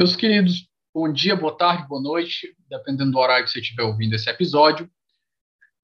[0.00, 4.14] Meus queridos, bom dia, boa tarde, boa noite, dependendo do horário que você estiver ouvindo
[4.14, 4.90] esse episódio.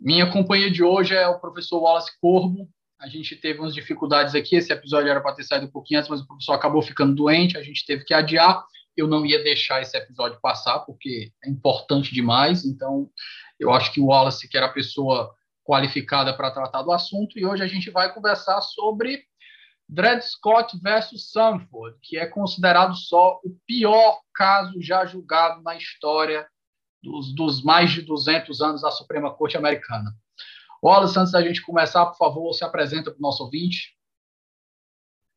[0.00, 2.66] Minha companhia de hoje é o professor Wallace Corbo.
[2.98, 6.08] A gente teve umas dificuldades aqui, esse episódio era para ter saído um pouquinho antes,
[6.08, 8.64] mas o professor acabou ficando doente, a gente teve que adiar.
[8.96, 13.10] Eu não ia deixar esse episódio passar, porque é importante demais, então
[13.60, 15.30] eu acho que o Wallace, que era a pessoa
[15.62, 19.24] qualificada para tratar do assunto, e hoje a gente vai conversar sobre
[19.88, 26.46] Dred Scott versus Sanford, que é considerado só o pior caso já julgado na história
[27.02, 30.12] dos, dos mais de 200 anos da Suprema Corte Americana.
[30.82, 33.96] Wallace, antes da gente começar, por favor, se apresenta para o nosso ouvinte.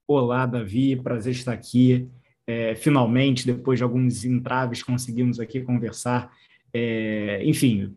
[0.08, 2.10] Olá, Davi, prazer estar aqui.
[2.48, 6.32] É, finalmente, depois de alguns entraves, conseguimos aqui conversar.
[6.74, 7.96] É, enfim,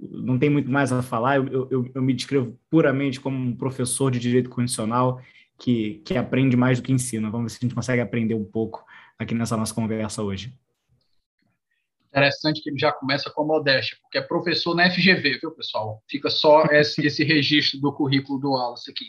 [0.00, 1.36] não tem muito mais a falar.
[1.36, 5.20] Eu, eu, eu me descrevo puramente como um professor de direito constitucional
[5.60, 7.30] que, que aprende mais do que ensina.
[7.30, 8.84] Vamos ver se a gente consegue aprender um pouco
[9.18, 10.52] aqui nessa nossa conversa hoje.
[12.08, 16.02] Interessante que ele já começa com a modéstia, porque é professor na FGV, viu, pessoal?
[16.08, 19.04] Fica só esse, esse registro do currículo do Wallace aqui.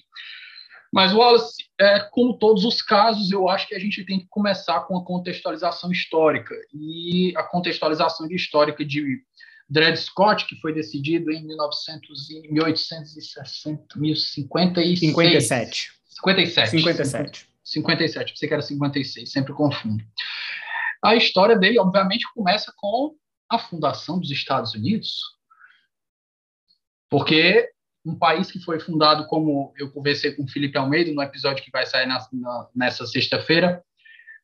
[0.94, 4.82] Mas, Wallace, é, como todos os casos, eu acho que a gente tem que começar
[4.82, 6.54] com a contextualização histórica.
[6.74, 9.24] E a contextualização histórica de
[9.70, 15.00] Dred Scott, que foi decidido em 1900, 1860, 1056.
[15.00, 16.01] 57.
[16.22, 16.70] 57.
[16.72, 17.50] 57.
[17.64, 20.04] 57, pensei que era 56, sempre confundo.
[21.04, 23.16] A história dele, obviamente, começa com
[23.50, 25.22] a fundação dos Estados Unidos,
[27.10, 27.70] porque
[28.06, 31.72] um país que foi fundado, como eu conversei com o Felipe Almeida no episódio que
[31.72, 33.84] vai sair na, na, nessa sexta-feira,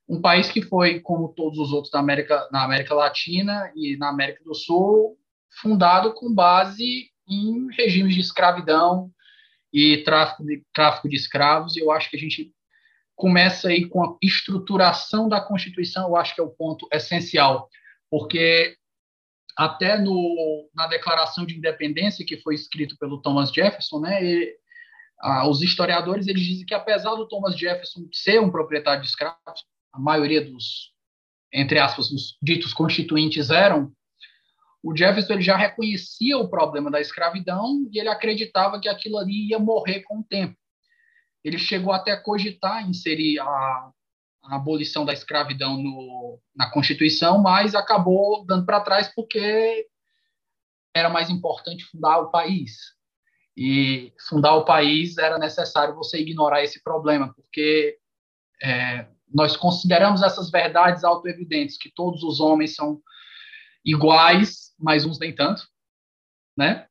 [0.07, 4.09] um país que foi, como todos os outros da América, na América Latina e na
[4.09, 5.17] América do Sul,
[5.61, 9.11] fundado com base em regimes de escravidão,
[9.73, 11.75] e tráfico de, tráfico de escravos.
[11.75, 12.53] Eu acho que a gente
[13.15, 17.67] começa aí com a estruturação da Constituição, eu acho que é o ponto essencial,
[18.11, 18.77] porque
[19.57, 24.55] até no, na Declaração de Independência, que foi escrito pelo Thomas Jefferson, né, e,
[25.19, 29.65] ah, os historiadores eles dizem que, apesar do Thomas Jefferson ser um proprietário de escravos,
[29.91, 30.93] a maioria dos,
[31.51, 33.91] entre aspas, dos ditos constituintes eram,
[34.83, 39.49] o Jefferson ele já reconhecia o problema da escravidão e ele acreditava que aquilo ali
[39.49, 40.55] ia morrer com o tempo.
[41.43, 43.45] Ele chegou até a cogitar inserir a,
[44.43, 49.87] a abolição da escravidão no, na Constituição, mas acabou dando para trás porque
[50.95, 52.95] era mais importante fundar o país.
[53.55, 57.97] E fundar o país era necessário você ignorar esse problema, porque
[58.61, 63.01] é, nós consideramos essas verdades autoevidentes, que todos os homens são
[63.87, 65.63] iguais, mas uns nem tanto,
[66.57, 66.85] né?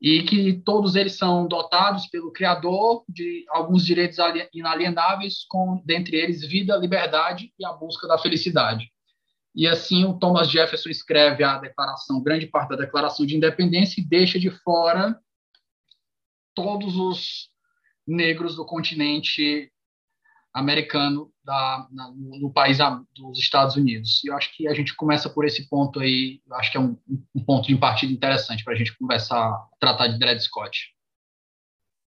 [0.00, 4.18] E que todos eles são dotados pelo Criador de alguns direitos
[4.52, 8.90] inalienáveis, com dentre eles vida, liberdade e a busca da felicidade.
[9.54, 14.04] E assim o Thomas Jefferson escreve a declaração, grande parte da Declaração de Independência e
[14.04, 15.18] deixa de fora
[16.54, 17.50] todos os
[18.06, 19.72] negros do continente
[20.54, 22.78] americano da, na, no país
[23.12, 24.22] dos Estados Unidos.
[24.24, 26.80] E eu acho que a gente começa por esse ponto aí, eu acho que é
[26.80, 26.96] um,
[27.34, 30.94] um ponto de partida interessante para a gente conversar, tratar de Dred Scott.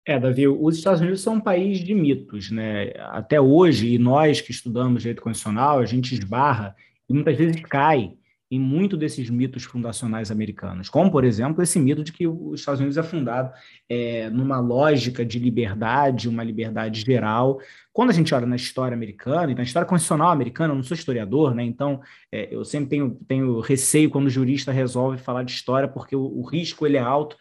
[0.06, 2.92] É, Davi, os Estados Unidos são um país de mitos, né?
[3.10, 6.76] Até hoje, e nós que estudamos direito constitucional, a gente esbarra
[7.10, 8.14] e muitas vezes cai
[8.52, 12.82] em muito desses mitos fundacionais americanos, como, por exemplo, esse mito de que os Estados
[12.82, 13.54] Unidos é fundado
[13.88, 17.62] é, numa lógica de liberdade, uma liberdade geral.
[17.94, 20.96] Quando a gente olha na história americana e na história constitucional americana, eu não sou
[20.96, 21.64] historiador, né?
[21.64, 26.14] então é, eu sempre tenho, tenho receio quando o jurista resolve falar de história, porque
[26.14, 27.38] o, o risco ele é alto,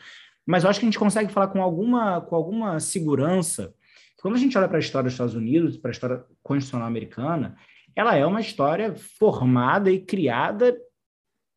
[0.47, 3.75] mas eu acho que a gente consegue falar com alguma, com alguma segurança.
[4.23, 7.56] Quando a gente olha para a história dos Estados Unidos, para a história constitucional americana,
[7.97, 10.77] ela é uma história formada e criada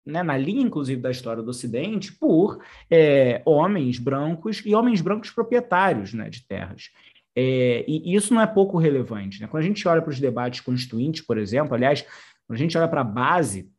[0.06, 5.32] né, na linha, inclusive, da história do Ocidente, por é, homens brancos e homens brancos
[5.32, 6.90] proprietários né, de terras.
[7.36, 9.42] É, e isso não é pouco relevante.
[9.42, 9.48] Né?
[9.48, 12.06] Quando a gente olha para os debates constituintes, por exemplo, aliás,
[12.46, 13.72] quando a gente olha para a base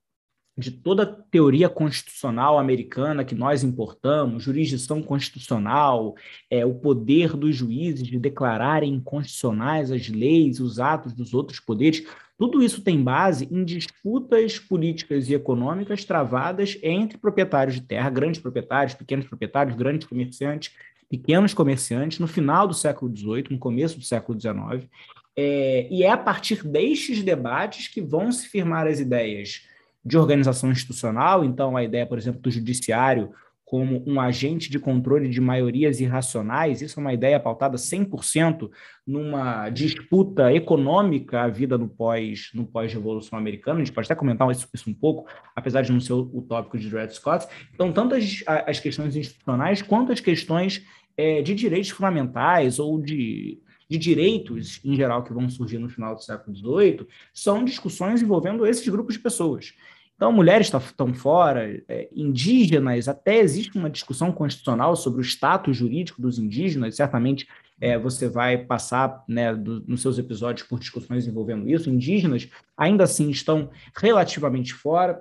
[0.57, 6.15] de toda a teoria constitucional americana que nós importamos, jurisdição constitucional,
[6.49, 12.07] é, o poder dos juízes de declararem inconstitucionais as leis, os atos dos outros poderes,
[12.39, 18.41] tudo isso tem base em disputas políticas e econômicas travadas entre proprietários de terra, grandes
[18.41, 20.73] proprietários, pequenos proprietários, grandes comerciantes,
[21.09, 24.89] pequenos comerciantes, no final do século XVIII, no começo do século XIX.
[25.37, 29.63] É, e é a partir destes debates que vão se firmar as ideias
[30.05, 33.33] de organização institucional, então a ideia, por exemplo, do judiciário
[33.65, 38.71] como um agente de controle de maiorias irracionais, isso é uma ideia pautada 100%
[39.07, 44.49] numa disputa econômica à vida no pós no pós-revolução americana, a gente pode até comentar
[44.51, 47.49] isso, isso, um pouco, apesar de não ser o, tópico de Dred Scott.
[47.75, 50.85] Então, tanto as, as questões institucionais quanto as questões
[51.17, 56.15] é, de direitos fundamentais ou de de direitos, em geral, que vão surgir no final
[56.15, 59.75] do século XVIII, são discussões envolvendo esses grupos de pessoas.
[60.17, 66.23] Então, mulheres estão fora, é, indígenas, até existe uma discussão constitucional sobre o status jurídico
[66.23, 67.49] dos indígenas, certamente
[67.81, 71.91] é, você vai passar né, do, nos seus episódios por discussões envolvendo isso.
[71.91, 75.21] Indígenas ainda assim estão relativamente fora,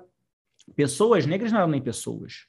[0.76, 2.46] pessoas negras não eram nem pessoas.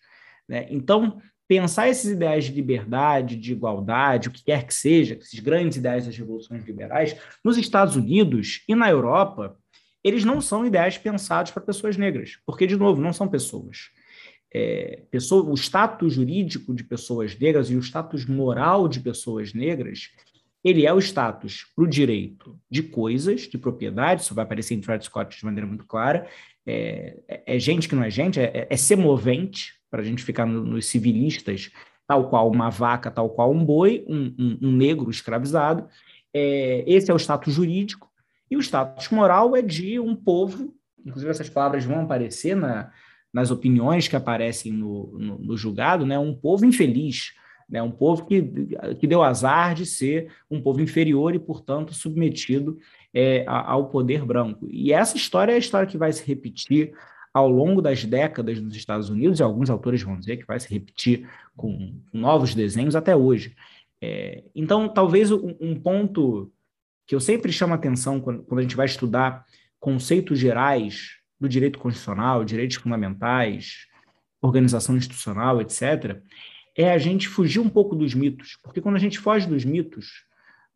[0.46, 0.66] Né?
[0.70, 5.78] Então, pensar esses ideais de liberdade, de igualdade, o que quer que seja, esses grandes
[5.78, 9.56] ideais das revoluções liberais, nos Estados Unidos e na Europa,
[10.04, 13.90] eles não são ideais pensados para pessoas negras, porque, de novo, não são pessoas.
[14.52, 20.10] É, pessoa, o status jurídico de pessoas negras e o status moral de pessoas negras,
[20.62, 24.82] ele é o status para o direito de coisas, de propriedade, isso vai aparecer em
[24.82, 26.28] Fred Scott de maneira muito clara,
[26.66, 30.64] é, é, gente que não é gente, é, é semovente, para a gente ficar no,
[30.64, 31.70] nos civilistas,
[32.06, 35.88] tal qual uma vaca, tal qual um boi, um, um, um negro escravizado.
[36.32, 38.10] É, esse é o status jurídico.
[38.50, 40.74] E o status moral é de um povo,
[41.04, 42.90] inclusive essas palavras vão aparecer na,
[43.32, 46.18] nas opiniões que aparecem no, no, no, julgado, né?
[46.18, 47.32] um povo infeliz,
[47.68, 47.82] né?
[47.82, 48.42] um povo que,
[48.98, 52.78] que deu azar de ser um povo inferior e, portanto, submetido
[53.12, 54.68] é, ao poder branco.
[54.70, 56.92] E essa história é a história que vai se repetir
[57.34, 60.72] ao longo das décadas nos Estados Unidos, e alguns autores vão dizer que vai se
[60.72, 63.56] repetir com novos desenhos até hoje.
[64.00, 66.52] É, então, talvez um, um ponto
[67.06, 69.44] que eu sempre chamo atenção quando, quando a gente vai estudar
[69.78, 73.86] conceitos gerais do direito constitucional, direitos fundamentais,
[74.40, 76.20] organização institucional, etc.,
[76.76, 78.58] é a gente fugir um pouco dos mitos.
[78.62, 80.24] Porque quando a gente foge dos mitos,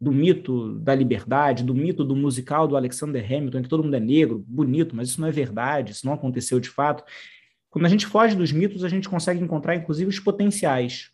[0.00, 4.00] do mito da liberdade, do mito do musical do Alexander Hamilton, que todo mundo é
[4.00, 7.02] negro, bonito, mas isso não é verdade, isso não aconteceu de fato.
[7.68, 11.10] Quando a gente foge dos mitos, a gente consegue encontrar, inclusive, os potenciais.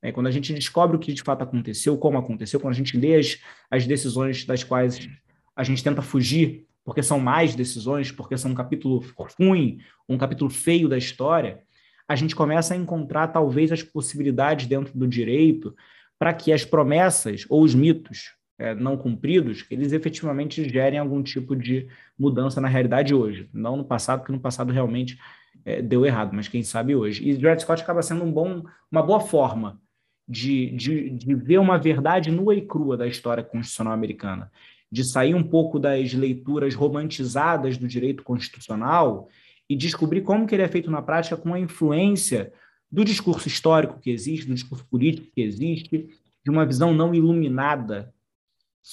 [0.00, 2.96] É, quando a gente descobre o que de fato aconteceu, como aconteceu, quando a gente
[2.96, 3.38] lê as,
[3.70, 5.08] as decisões das quais
[5.56, 9.04] a gente tenta fugir, porque são mais decisões, porque são um capítulo
[9.38, 11.62] ruim, um capítulo feio da história,
[12.06, 15.76] a gente começa a encontrar talvez as possibilidades dentro do direito
[16.18, 21.54] para que as promessas ou os mitos é, não cumpridos, eles efetivamente gerem algum tipo
[21.54, 23.48] de mudança na realidade hoje.
[23.52, 25.18] Não no passado, porque no passado realmente
[25.64, 27.28] é, deu errado, mas quem sabe hoje.
[27.28, 29.80] E Dred Scott acaba sendo um bom, uma boa forma
[30.28, 34.52] de, de, de ver uma verdade nua e crua da história constitucional americana,
[34.92, 39.28] de sair um pouco das leituras romantizadas do direito constitucional
[39.68, 42.52] e descobrir como que ele é feito na prática com a influência
[42.90, 46.08] do discurso histórico que existe, do discurso político que existe,
[46.44, 48.12] de uma visão não iluminada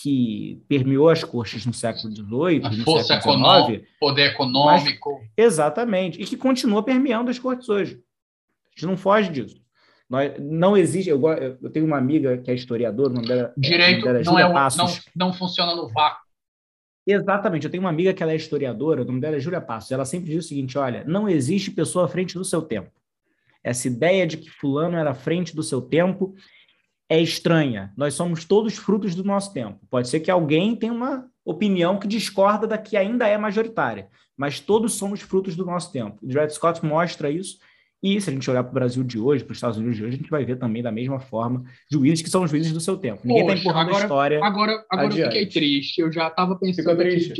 [0.01, 5.21] que permeou as cortes no século XVIII, a no força econômica, poder econômico.
[5.21, 7.93] Mas, exatamente, e que continua permeando as cortes hoje.
[7.93, 9.64] A gente não foge disso.
[10.09, 11.09] Nós, não existe.
[11.09, 11.21] Eu,
[11.61, 14.39] eu tenho uma amiga que é historiadora, o nome dela, Direito nome dela é não,
[14.39, 16.23] é, não, não funciona no vácuo.
[17.07, 17.65] Exatamente.
[17.65, 19.91] Eu tenho uma amiga que ela é historiadora, o nome dela é Júlia Passos.
[19.91, 22.91] Ela sempre diz o seguinte: olha, não existe pessoa à frente do seu tempo.
[23.63, 26.35] Essa ideia de que fulano era à frente do seu tempo
[27.09, 27.91] é estranha.
[27.97, 29.79] Nós somos todos frutos do nosso tempo.
[29.89, 34.59] Pode ser que alguém tenha uma opinião que discorda da que ainda é majoritária, mas
[34.59, 36.17] todos somos frutos do nosso tempo.
[36.23, 37.59] O Dred Scott mostra isso
[38.05, 40.03] e se a gente olhar para o Brasil de hoje, para os Estados Unidos de
[40.03, 42.79] hoje, a gente vai ver também da mesma forma juízes que são os juízes do
[42.79, 43.21] seu tempo.
[43.25, 44.45] Ninguém está empurrando agora, a história.
[44.45, 46.01] Agora, agora eu fiquei triste.
[46.01, 47.33] Eu já estava pensando aqui.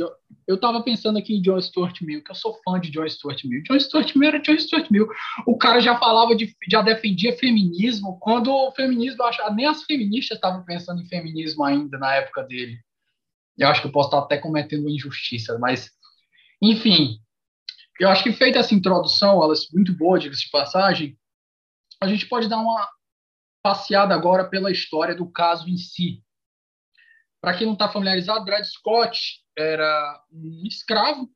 [0.44, 3.44] Eu estava pensando aqui em John Stuart Mill, que eu sou fã de John Stuart
[3.44, 3.62] Mill.
[3.62, 5.06] John Stuart Mill era John Stuart Mill.
[5.46, 10.36] O cara já falava de, já defendia feminismo, quando o feminismo, achava, nem as feministas
[10.36, 12.76] estavam pensando em feminismo ainda na época dele.
[13.56, 15.92] Eu acho que eu posso estar até cometendo injustiça, mas
[16.60, 17.20] enfim,
[18.00, 21.18] eu acho que feita essa introdução, Wallace, muito boa, de passagem,
[22.00, 22.88] a gente pode dar uma
[23.62, 26.22] passeada agora pela história do caso em si.
[27.40, 31.30] Para quem não está familiarizado, Brad Scott era um escravo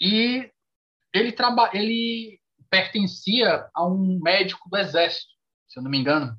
[0.00, 0.50] e
[1.14, 5.32] ele, traba, ele pertencia a um médico do exército,
[5.68, 6.36] se eu não me engano.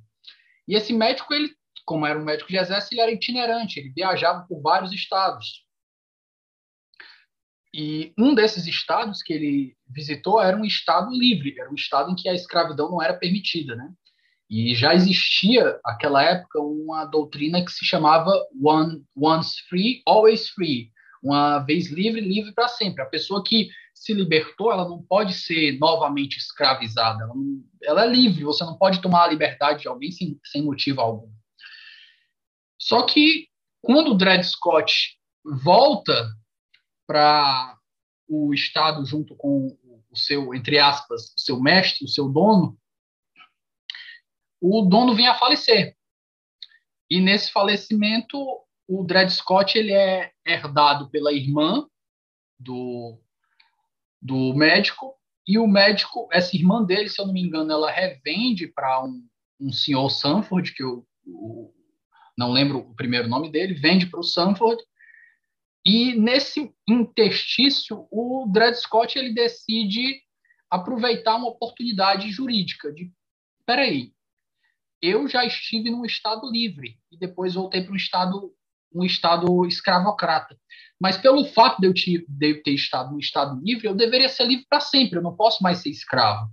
[0.67, 1.53] E esse médico, ele,
[1.85, 5.65] como era um médico de exército, ele era itinerante, ele viajava por vários estados.
[7.73, 12.15] E um desses estados que ele visitou era um estado livre, era um estado em
[12.15, 13.89] que a escravidão não era permitida, né?
[14.49, 20.91] E já existia, naquela época, uma doutrina que se chamava One, once free, always free.
[21.23, 23.01] Uma vez livre, livre para sempre.
[23.01, 27.23] A pessoa que se libertou, ela não pode ser novamente escravizada.
[27.23, 30.63] Ela, não, ela é livre, você não pode tomar a liberdade de alguém sem, sem
[30.63, 31.31] motivo algum.
[32.77, 33.47] Só que,
[33.81, 35.17] quando o Dred Scott
[35.63, 36.27] volta
[37.11, 37.77] para
[38.25, 39.77] o Estado junto com
[40.09, 42.79] o seu, entre aspas, o seu mestre, o seu dono,
[44.61, 45.97] o dono vem a falecer.
[47.09, 48.37] E nesse falecimento,
[48.87, 51.85] o Dred Scott ele é herdado pela irmã
[52.57, 53.19] do,
[54.21, 55.13] do médico,
[55.45, 59.27] e o médico, essa irmã dele, se eu não me engano, ela revende para um,
[59.59, 61.73] um senhor Sanford, que eu, eu,
[62.37, 64.81] não lembro o primeiro nome dele, vende para o Sanford,
[65.85, 70.21] e nesse interstício, o Dred Scott ele decide
[70.69, 73.11] aproveitar uma oportunidade jurídica de,
[73.65, 74.13] peraí,
[75.01, 78.53] eu já estive num estado livre e depois voltei para um estado
[78.93, 80.59] um estado escravocrata.
[80.99, 84.27] Mas pelo fato de eu, te, de eu ter estado num estado livre, eu deveria
[84.27, 86.51] ser livre para sempre, eu não posso mais ser escravo.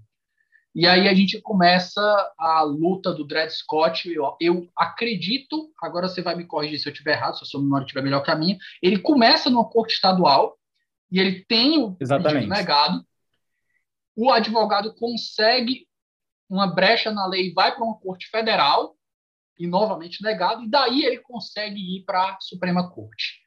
[0.79, 2.01] E aí a gente começa
[2.39, 4.09] a luta do Dred Scott.
[4.09, 7.61] Eu, eu acredito, agora você vai me corrigir se eu estiver errado, se a sua
[7.61, 8.57] memória estiver melhor que a minha.
[8.81, 10.57] Ele começa numa corte estadual
[11.11, 12.47] e ele tem o Exatamente.
[12.47, 13.05] negado.
[14.15, 15.89] O advogado consegue
[16.49, 18.95] uma brecha na lei, vai para uma corte federal
[19.59, 23.41] e novamente negado, e daí ele consegue ir para a Suprema Corte.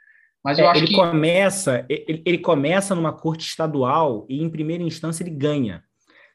[0.43, 4.49] Mas eu é, acho ele que começa, ele, ele começa numa corte estadual e em
[4.49, 5.81] primeira instância ele ganha.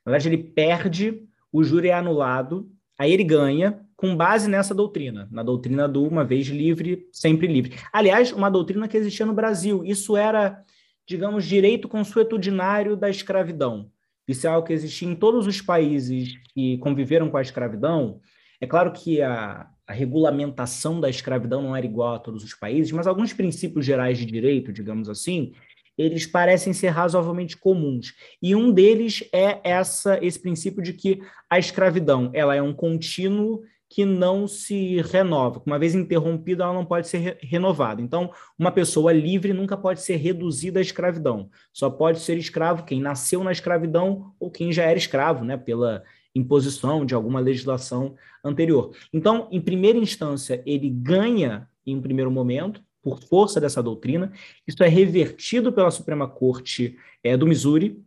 [0.07, 1.23] Na verdade, ele perde,
[1.53, 6.25] o júri é anulado, aí ele ganha com base nessa doutrina, na doutrina do uma
[6.25, 7.75] vez livre, sempre livre.
[7.93, 9.85] Aliás, uma doutrina que existia no Brasil.
[9.85, 10.63] Isso era,
[11.07, 13.91] digamos, direito consuetudinário da escravidão.
[14.29, 18.21] Isso é algo que existia em todos os países que conviveram com a escravidão.
[18.61, 22.93] É claro que a, a regulamentação da escravidão não era igual a todos os países,
[22.93, 25.53] mas alguns princípios gerais de direito, digamos assim,
[25.97, 28.15] eles parecem ser razoavelmente comuns.
[28.43, 33.63] E um deles é essa esse princípio de que a escravidão ela é um contínuo
[33.89, 35.63] que não se renova.
[35.65, 38.03] Uma vez interrompida, ela não pode ser re renovada.
[38.03, 41.49] Então, uma pessoa livre nunca pode ser reduzida à escravidão.
[41.73, 46.03] Só pode ser escravo quem nasceu na escravidão ou quem já era escravo, né, pela
[46.35, 48.91] imposição de alguma legislação anterior.
[49.13, 54.33] Então, em primeira instância, ele ganha em um primeiro momento, por força dessa doutrina.
[54.67, 58.03] Isso é revertido pela Suprema Corte é, do Missouri,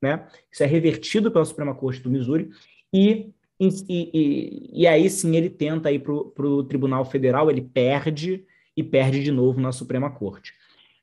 [0.00, 0.24] né?
[0.52, 2.48] Isso é revertido pela Suprema Corte do Missouri
[2.92, 6.12] e, e, e, e aí sim ele tenta ir para
[6.46, 8.44] o Tribunal Federal, ele perde
[8.76, 10.54] e perde de novo na Suprema Corte.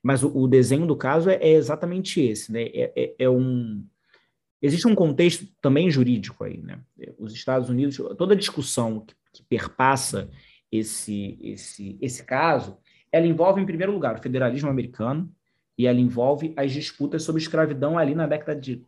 [0.02, 2.62] Mas o, o desenho do caso é, é exatamente esse, né?
[2.62, 3.86] É, é, é, um
[4.62, 6.80] existe um contexto também jurídico aí, né?
[7.20, 10.30] Os Estados Unidos, toda discussão que, que perpassa
[10.72, 12.78] esse, esse, esse caso
[13.18, 15.30] ela envolve, em primeiro lugar, o federalismo americano
[15.78, 18.84] e ela envolve as disputas sobre escravidão ali na década de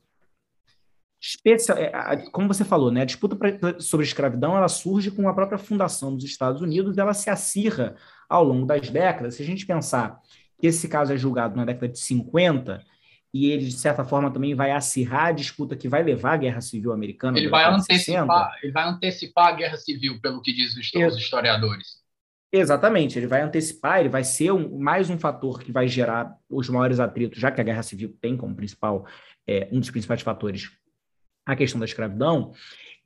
[1.21, 3.38] especial, é, como você falou, né, a disputa
[3.79, 7.95] sobre escravidão ela surge com a própria fundação dos Estados Unidos, ela se acirra
[8.29, 9.36] ao longo das décadas.
[9.36, 10.21] Se a gente pensar
[10.57, 12.83] que esse caso é julgado na década de 50
[13.33, 16.62] e ele de certa forma também vai acirrar a disputa que vai levar à Guerra
[16.62, 17.38] Civil Americana.
[17.38, 22.00] Ele vai antecipar, ele vai antecipar a Guerra Civil, pelo que diz os historiadores.
[22.51, 26.68] Exatamente, ele vai antecipar, ele vai ser um, mais um fator que vai gerar os
[26.68, 29.06] maiores atritos, já que a guerra civil tem como principal,
[29.48, 30.72] é, um dos principais fatores
[31.46, 32.51] a questão da escravidão.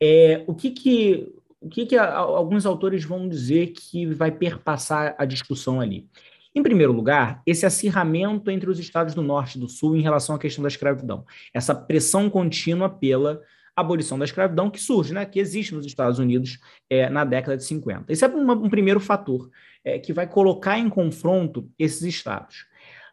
[0.02, 5.16] É, o que que, o que, que a, alguns autores vão dizer que vai perpassar
[5.18, 6.08] a discussão ali?
[6.56, 10.36] Em primeiro lugar, esse acirramento entre os estados do norte e do sul em relação
[10.36, 13.42] à questão da escravidão, essa pressão contínua pela
[13.75, 17.63] abolição da escravidão que surge, né, que existe nos Estados Unidos é, na década de
[17.63, 18.12] 50.
[18.12, 19.50] Esse é uma, um primeiro fator
[19.84, 22.65] é, que vai colocar em confronto esses estados.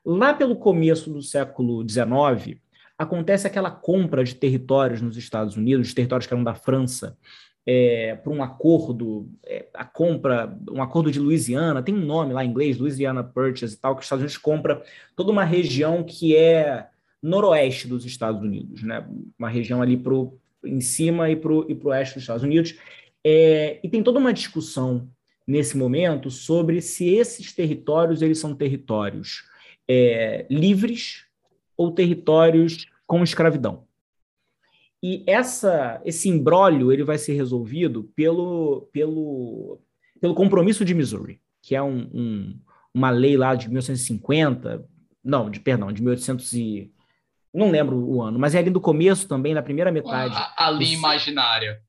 [0.04, 2.58] Lá pelo começo do século XIX,
[2.98, 7.16] acontece aquela compra de territórios nos Estados Unidos, de territórios que eram da França,
[7.66, 12.44] é, para um acordo, é, a compra, um acordo de Louisiana, tem um nome lá
[12.44, 14.82] em inglês, Louisiana Purchase e tal, que os Estados Unidos compra
[15.14, 16.88] toda uma região que é
[17.22, 19.06] noroeste dos Estados Unidos, né?
[19.38, 22.76] uma região ali para o em cima e para o oeste dos Estados Unidos.
[23.24, 25.08] É, e tem toda uma discussão
[25.46, 29.44] nesse momento sobre se esses territórios eles são territórios
[29.88, 31.24] é, livres
[31.76, 33.84] ou territórios com escravidão.
[35.02, 39.80] E essa, esse imbróglio ele vai ser resolvido pelo, pelo,
[40.20, 42.60] pelo compromisso de Missouri, que é um, um,
[42.94, 44.86] uma lei lá de 1950,
[45.24, 46.92] não, de perdão, de 1800 e
[47.52, 50.34] não lembro o ano, mas é ali do começo também, na primeira metade.
[50.34, 51.82] A, a linha imaginária.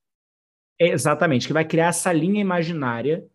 [0.80, 3.26] É, exatamente, que vai criar essa linha imaginária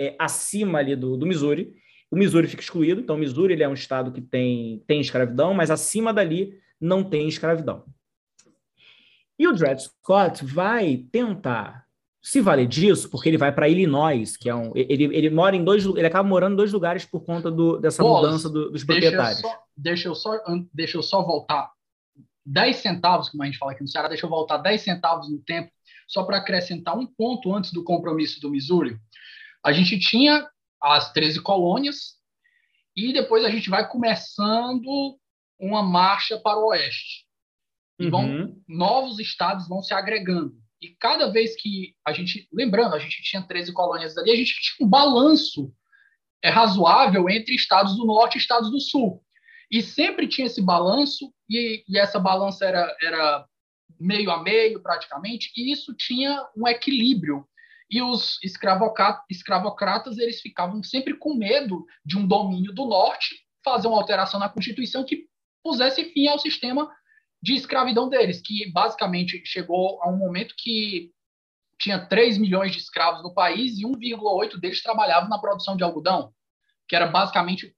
[0.00, 1.72] é, acima ali do, do Missouri.
[2.10, 5.54] O Missouri fica excluído, então o Missouri ele é um estado que tem, tem escravidão,
[5.54, 7.84] mas acima dali não tem escravidão.
[9.38, 11.84] E o Dred Scott vai tentar
[12.22, 14.72] se valer disso, porque ele vai para Illinois, que é um.
[14.74, 15.84] Ele, ele mora em dois.
[15.84, 19.42] Ele acaba morando em dois lugares por conta do, dessa mudança do, dos proprietários.
[19.76, 21.75] Deixa eu, só, deixa, eu só, deixa eu só voltar
[22.46, 25.40] 10 centavos, como a gente fala aqui no Ceará, deixa eu voltar 10 centavos no
[25.40, 25.70] tempo,
[26.06, 28.96] só para acrescentar um ponto antes do compromisso do Missouri.
[29.64, 30.48] A gente tinha
[30.80, 32.16] as 13 colônias,
[32.96, 35.18] e depois a gente vai começando
[35.60, 37.26] uma marcha para o oeste.
[37.98, 38.62] E vão, uhum.
[38.68, 40.54] novos estados vão se agregando.
[40.80, 44.54] E cada vez que a gente, lembrando, a gente tinha 13 colônias ali, a gente
[44.60, 45.72] tinha um balanço
[46.42, 49.22] é, razoável entre estados do norte e estados do sul.
[49.70, 53.46] E sempre tinha esse balanço, e, e essa balança era, era
[53.98, 57.46] meio a meio, praticamente, e isso tinha um equilíbrio.
[57.90, 63.98] E os escravocratas, eles ficavam sempre com medo de um domínio do norte fazer uma
[63.98, 65.26] alteração na Constituição que
[65.62, 66.90] pusesse fim ao sistema
[67.42, 71.10] de escravidão deles, que basicamente chegou a um momento que
[71.78, 76.32] tinha 3 milhões de escravos no país e 1,8 deles trabalhavam na produção de algodão,
[76.88, 77.75] que era basicamente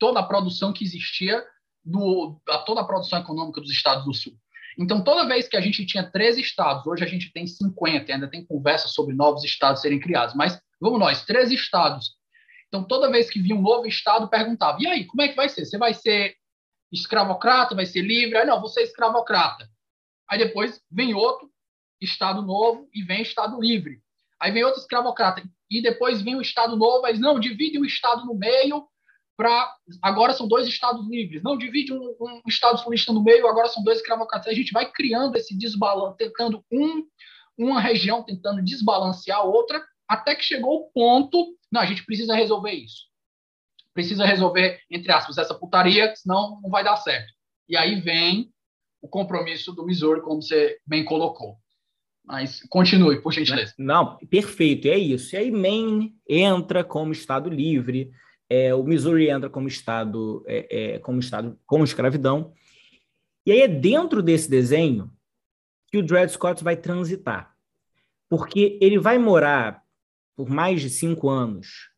[0.00, 1.44] toda a produção que existia,
[1.84, 4.32] do, a toda a produção econômica dos estados do Sul.
[4.78, 8.28] Então, toda vez que a gente tinha 13 estados, hoje a gente tem 50, ainda
[8.28, 12.16] tem conversa sobre novos estados serem criados, mas vamos nós, 13 estados.
[12.68, 15.48] Então, toda vez que vinha um novo estado, perguntava: e aí, como é que vai
[15.48, 15.66] ser?
[15.66, 16.34] Você vai ser
[16.92, 18.38] escravocrata, vai ser livre.
[18.38, 19.68] Aí, não, você é escravocrata.
[20.30, 21.50] Aí depois vem outro
[22.00, 24.00] Estado novo e vem Estado livre.
[24.40, 25.42] Aí vem outro escravocrata.
[25.68, 28.88] E depois vem o Estado novo, mas não, divide o Estado no meio
[29.40, 29.74] para.
[30.02, 31.42] Agora são dois Estados livres.
[31.42, 34.48] Não, divide um, um Estado sulista no meio, agora são dois escravocratas.
[34.48, 37.06] A gente vai criando esse desbalanço, tentando um,
[37.56, 41.56] uma região tentando desbalancear a outra, até que chegou o ponto.
[41.72, 43.10] Não, a gente precisa resolver isso
[43.92, 47.32] precisa resolver, entre aspas, essa putaria, senão não vai dar certo.
[47.68, 48.50] E aí vem
[49.02, 51.56] o compromisso do Missouri, como você bem colocou.
[52.24, 53.74] Mas continue, por gentileza.
[53.76, 55.34] Não, perfeito, é isso.
[55.34, 58.10] E aí Maine entra como Estado livre,
[58.50, 62.52] é, o Missouri entra como Estado, é, é, como Estado, como escravidão.
[63.46, 65.10] E aí é dentro desse desenho
[65.86, 67.56] que o Dred Scott vai transitar.
[68.28, 69.82] Porque ele vai morar
[70.36, 71.90] por mais de cinco anos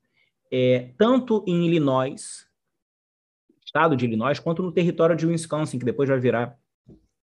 [0.52, 2.46] é, tanto em Illinois,
[3.64, 6.58] estado de Illinois, quanto no território de Wisconsin, que depois vai virar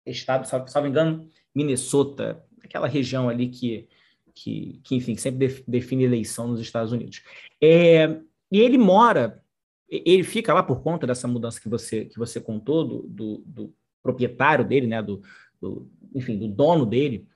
[0.04, 3.88] estado, se não me engano, Minnesota, aquela região ali que,
[4.34, 7.22] que, que enfim, sempre define eleição nos Estados Unidos.
[7.62, 8.20] É,
[8.51, 9.43] e ele mora,
[9.88, 13.75] ele fica lá por conta dessa mudança que você, que você contou, do, do, do
[14.01, 15.21] proprietário dele, né, do,
[15.62, 17.27] do, enfim, do dono dele,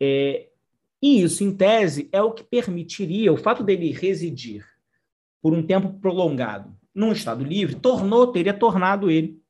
[0.00, 0.48] é,
[1.02, 4.64] e isso, em tese, é o que permitiria, o fato dele residir
[5.40, 9.40] por um tempo prolongado num Estado livre, tornou, teria tornado ele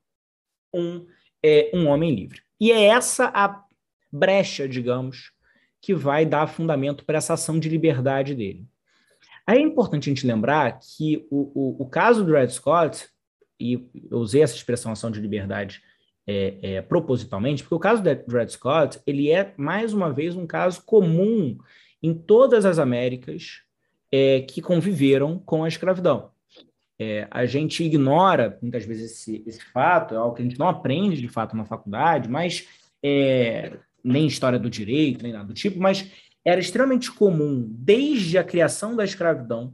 [0.73, 1.05] um,
[1.43, 2.41] é, um homem livre.
[2.59, 3.63] E é essa a
[4.11, 5.31] brecha, digamos,
[5.81, 8.65] que vai dar fundamento para essa ação de liberdade dele.
[9.45, 13.07] Aí é importante a gente lembrar que o, o, o caso do Red Scott,
[13.59, 13.73] e
[14.09, 15.81] eu usei essa expressão ação de liberdade
[16.25, 20.47] é, é, propositalmente, porque o caso do Red Scott, ele é, mais uma vez, um
[20.47, 21.57] caso comum
[22.01, 23.61] em todas as Américas
[24.11, 26.31] é, que conviveram com a escravidão.
[26.99, 30.69] É, a gente ignora muitas vezes esse, esse, fato, é algo que a gente não
[30.69, 32.67] aprende de fato na faculdade, mas
[33.01, 36.09] é, nem história do direito, nem nada do tipo, mas
[36.45, 39.73] era extremamente comum desde a criação da escravidão.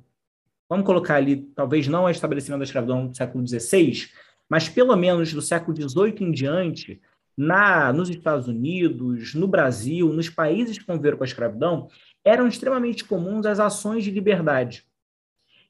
[0.70, 4.08] Vamos colocar ali, talvez não a estabelecimento da escravidão do século XVI,
[4.48, 7.02] mas pelo menos do século XVIII em diante,
[7.36, 11.88] na, nos Estados Unidos, no Brasil, nos países que conviveram com a escravidão,
[12.24, 14.86] eram extremamente comuns as ações de liberdade,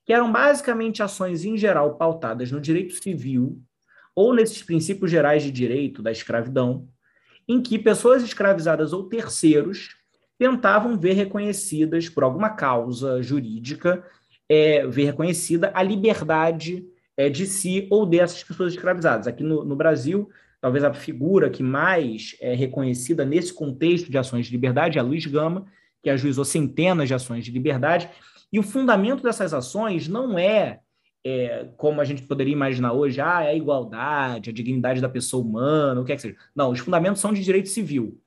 [0.03, 3.61] que eram basicamente ações em geral pautadas no direito civil
[4.15, 6.87] ou nesses princípios gerais de direito da escravidão,
[7.47, 9.98] em que pessoas escravizadas ou terceiros
[10.39, 14.03] tentavam ver reconhecidas por alguma causa jurídica,
[14.47, 19.27] é, ver reconhecida a liberdade é, de si ou dessas pessoas escravizadas.
[19.27, 20.29] Aqui no, no Brasil,
[20.61, 25.03] talvez a figura que mais é reconhecida nesse contexto de ações de liberdade é a
[25.03, 25.67] Luiz Gama,
[26.01, 28.09] que ajuizou centenas de ações de liberdade,
[28.51, 30.79] e o fundamento dessas ações não é,
[31.25, 35.43] é, como a gente poderia imaginar hoje, ah, é a igualdade, a dignidade da pessoa
[35.43, 36.37] humana, o que é que seja.
[36.55, 38.17] Não, os fundamentos são de direito civil.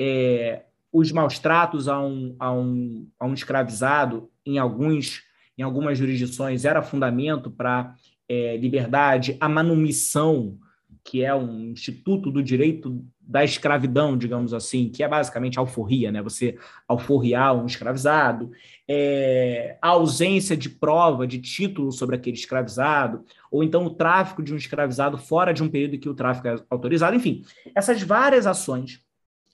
[0.00, 0.62] É,
[0.98, 5.22] os maus tratos a um, a, um, a um escravizado, em, alguns,
[5.56, 7.94] em algumas jurisdições, era fundamento para
[8.28, 10.58] é, liberdade, a manumissão,
[11.04, 16.20] que é um instituto do direito da escravidão, digamos assim, que é basicamente alforria, né?
[16.22, 16.58] Você
[16.88, 18.50] alforriar um escravizado,
[18.88, 24.52] é, a ausência de prova, de título sobre aquele escravizado, ou então o tráfico de
[24.52, 29.06] um escravizado fora de um período que o tráfico é autorizado, enfim, essas várias ações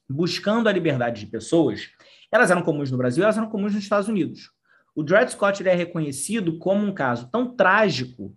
[0.08, 1.90] buscando a liberdade de pessoas,
[2.30, 4.50] elas eram comuns no Brasil, elas eram comuns nos Estados Unidos.
[4.94, 8.36] O Dred Scott é reconhecido como um caso tão trágico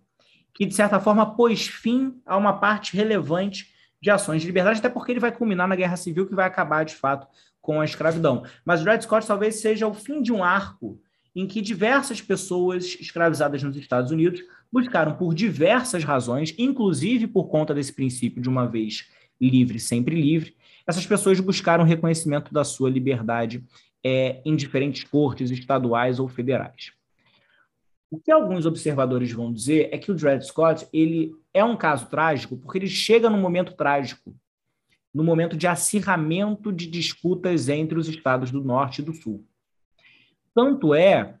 [0.54, 4.88] que, de certa forma, pôs fim a uma parte relevante de ações de liberdade, até
[4.88, 7.26] porque ele vai culminar na Guerra Civil, que vai acabar, de fato,
[7.60, 8.44] com a escravidão.
[8.64, 11.00] Mas o Dred Scott talvez seja o fim de um arco
[11.34, 17.74] em que diversas pessoas escravizadas nos Estados Unidos buscaram, por diversas razões, inclusive por conta
[17.74, 19.08] desse princípio de uma vez
[19.40, 20.56] livre, sempre livre,
[20.88, 23.62] essas pessoas buscaram reconhecimento da sua liberdade
[24.02, 26.92] é, em diferentes cortes estaduais ou federais.
[28.10, 32.06] O que alguns observadores vão dizer é que o Dred Scott ele é um caso
[32.06, 34.34] trágico porque ele chega num momento trágico,
[35.14, 39.44] no momento de acirramento de disputas entre os estados do Norte e do Sul.
[40.54, 41.34] Tanto é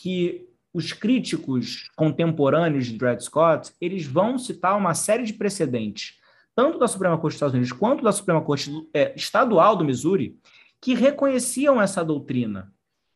[0.00, 6.18] que os críticos contemporâneos de Dred Scott eles vão citar uma série de precedentes,
[6.56, 10.40] tanto da Suprema Corte dos Estados Unidos quanto da Suprema Corte é, Estadual do Missouri,
[10.80, 12.72] que reconheciam essa doutrina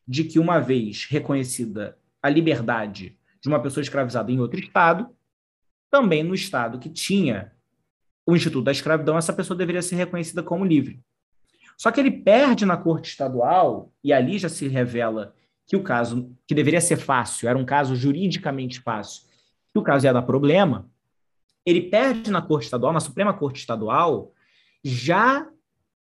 [0.07, 5.09] de que, uma vez reconhecida a liberdade de uma pessoa escravizada em outro estado,
[5.89, 7.51] também no estado que tinha
[8.27, 11.01] o Instituto da Escravidão, essa pessoa deveria ser reconhecida como livre.
[11.75, 15.33] Só que ele perde na corte estadual, e ali já se revela
[15.65, 19.23] que o caso, que deveria ser fácil, era um caso juridicamente fácil,
[19.73, 20.90] que o caso ia dar problema,
[21.65, 24.33] ele perde na corte estadual, na Suprema Corte Estadual,
[24.83, 25.47] já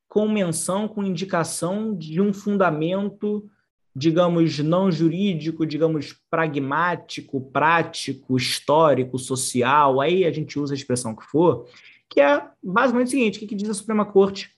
[0.09, 3.49] com menção, com indicação de um fundamento
[3.97, 11.25] digamos, não jurídico, digamos, pragmático, prático, histórico, social, aí a gente usa a expressão que
[11.25, 11.67] for,
[12.11, 14.55] que é basicamente o seguinte: o que, que diz a Suprema Corte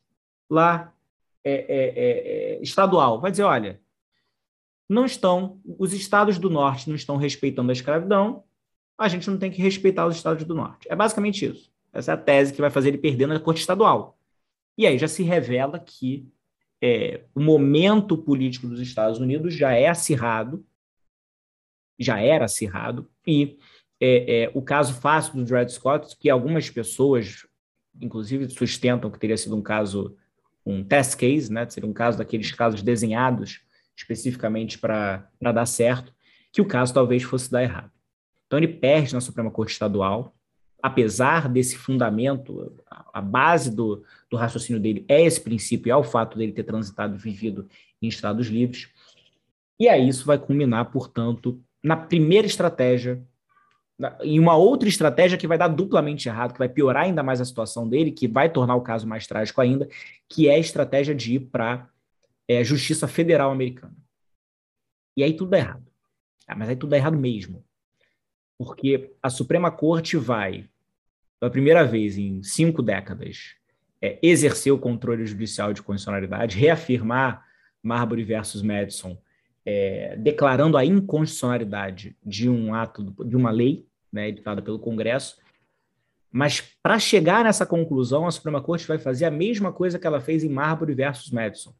[0.51, 0.92] lá
[1.44, 3.20] é, é, é, é, estadual?
[3.20, 3.81] Vai dizer, olha,
[4.88, 8.42] não estão, os estados do norte não estão respeitando a escravidão,
[8.98, 10.88] a gente não tem que respeitar os estados do norte.
[10.90, 11.72] É basicamente isso.
[11.92, 14.18] Essa é a tese que vai fazer ele perder na Corte Estadual.
[14.76, 16.28] E aí já se revela que
[16.82, 20.64] é, o momento político dos Estados Unidos já é acirrado,
[21.98, 23.58] já era acirrado, e
[24.00, 27.46] é, é, o caso fácil do Dred Scott, que algumas pessoas,
[28.00, 30.16] inclusive, sustentam que teria sido um caso,
[30.64, 33.61] um test case, né, seria um caso daqueles casos desenhados
[33.96, 36.14] especificamente para dar certo,
[36.52, 37.90] que o caso talvez fosse dar errado.
[38.48, 40.34] Então ele perde na Suprema Corte Estadual,
[40.82, 42.74] apesar desse fundamento,
[43.12, 47.14] a, base do, do raciocínio dele é esse princípio, é o fato dele ter transitado
[47.14, 47.68] e vivido
[48.00, 48.88] em estados livres.
[49.78, 53.22] E aí isso vai culminar, portanto, na primeira estratégia,
[54.22, 57.44] em uma outra estratégia que vai dar duplamente errado, que vai piorar ainda mais a
[57.44, 59.87] situação dele, que vai tornar o caso mais trágico ainda,
[60.26, 61.87] que é a estratégia de ir para
[62.48, 63.94] é, a Justiça Federal Americana.
[65.16, 65.87] E aí tudo dá errado.
[66.46, 67.67] Ah, mas aí tudo dá errado mesmo
[68.59, 70.68] porque a Suprema Corte vai,
[71.38, 73.55] pela primeira vez em cinco décadas,
[74.03, 77.44] é, exercer o controle judicial de constitucionalidade, reafirmar
[77.83, 79.16] Marbury versus Madison,
[79.64, 85.38] é, declarando a inconstitucionalidade de um ato, de uma lei, né, editada pelo Congresso,
[86.31, 90.21] mas para chegar nessa conclusão, a Suprema Corte vai fazer a mesma coisa que ela
[90.21, 91.73] fez em Marbury versus Madison,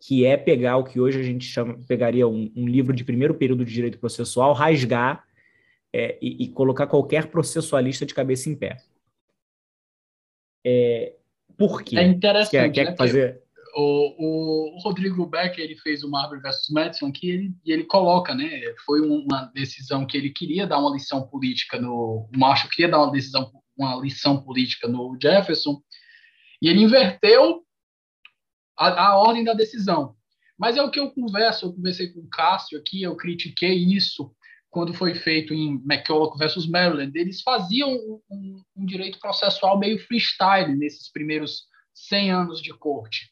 [0.00, 3.34] que é pegar o que hoje a gente chama, pegaria um, um livro de primeiro
[3.34, 5.24] período de direito processual, rasgar
[5.92, 8.76] é, e, e, colocar qualquer processualista de cabeça em pé.
[10.64, 11.14] É,
[11.56, 11.98] por quê?
[11.98, 12.50] É interessante.
[12.50, 12.96] Quer, quer né?
[12.96, 13.42] fazer...
[13.74, 18.34] O, o, Rodrigo Becker ele fez o Marbury versus Madison que ele, e ele coloca,
[18.34, 18.48] né?
[18.84, 23.02] Foi uma decisão que ele queria dar uma lição política no o Marshall queria dar
[23.02, 25.80] uma decisão, uma lição política no Jefferson
[26.60, 27.62] e ele inverteu
[28.76, 30.16] a, a ordem da decisão.
[30.58, 34.34] Mas é o que eu converso, eu conversei com o Cássio aqui, eu critiquei isso
[34.70, 37.90] quando foi feito em McCulloch versus Maryland, eles faziam
[38.30, 41.62] um, um, direito processual meio freestyle nesses primeiros
[41.94, 43.30] 100 anos de corte.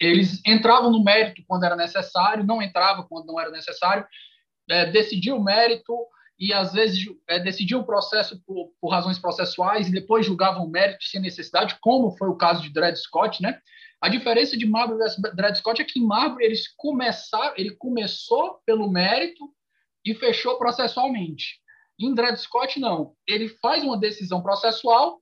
[0.00, 4.06] Eles entravam no mérito quando era necessário, não entravam quando não era necessário,
[4.70, 5.94] é, decidiam o mérito
[6.38, 10.70] e, às vezes, é, decidiam o processo por, por, razões processuais e depois julgavam o
[10.70, 13.60] mérito sem necessidade, como foi o caso de Dred Scott, né?
[14.00, 18.60] A diferença de Marbury versus Dred Scott é que em Marbury eles começaram, ele começou
[18.64, 19.52] pelo mérito
[20.10, 21.60] e fechou processualmente.
[21.98, 23.14] Em Dred Scott, não.
[23.26, 25.20] Ele faz uma decisão processual,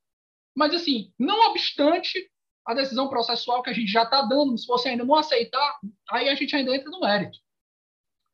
[0.55, 2.31] mas, assim, não obstante
[2.67, 5.79] a decisão processual que a gente já está dando, se você ainda não aceitar,
[6.11, 7.39] aí a gente ainda entra no mérito.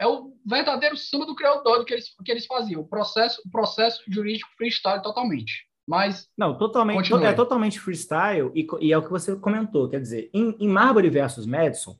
[0.00, 4.02] É o verdadeiro samba do criador que eles, que eles faziam, o processo, o processo
[4.08, 5.68] jurídico freestyle totalmente.
[5.86, 6.28] Mas.
[6.36, 7.12] Não, totalmente.
[7.12, 9.88] É totalmente freestyle, e, e, é o que você comentou.
[9.88, 11.96] Quer dizer, em, em Marbury versus Madison,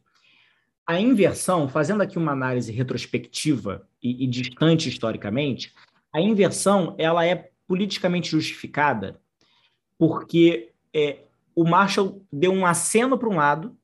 [0.86, 5.72] a inversão, fazendo aqui uma análise retrospectiva e, e distante historicamente,
[6.12, 9.20] a inversão ela é politicamente justificada
[9.96, 11.20] porque é,
[11.54, 13.76] o Marshall deu um aceno para um lado,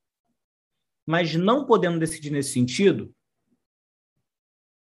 [1.06, 3.14] mas não podendo decidir nesse sentido,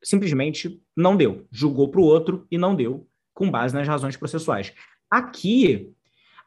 [0.03, 1.47] simplesmente não deu.
[1.51, 4.73] Julgou para o outro e não deu, com base nas razões processuais.
[5.11, 5.93] Aqui,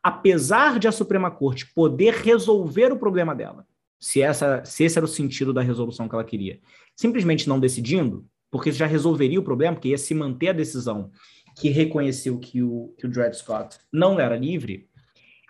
[0.02, 3.68] apesar de a Suprema Corte poder resolver o problema dela,
[4.02, 6.60] se, essa, se esse era o sentido da resolução que ela queria,
[6.96, 11.12] simplesmente não decidindo, porque já resolveria o problema, porque ia se manter a decisão
[11.56, 14.90] que reconheceu que o, que o Dred Scott não era livre,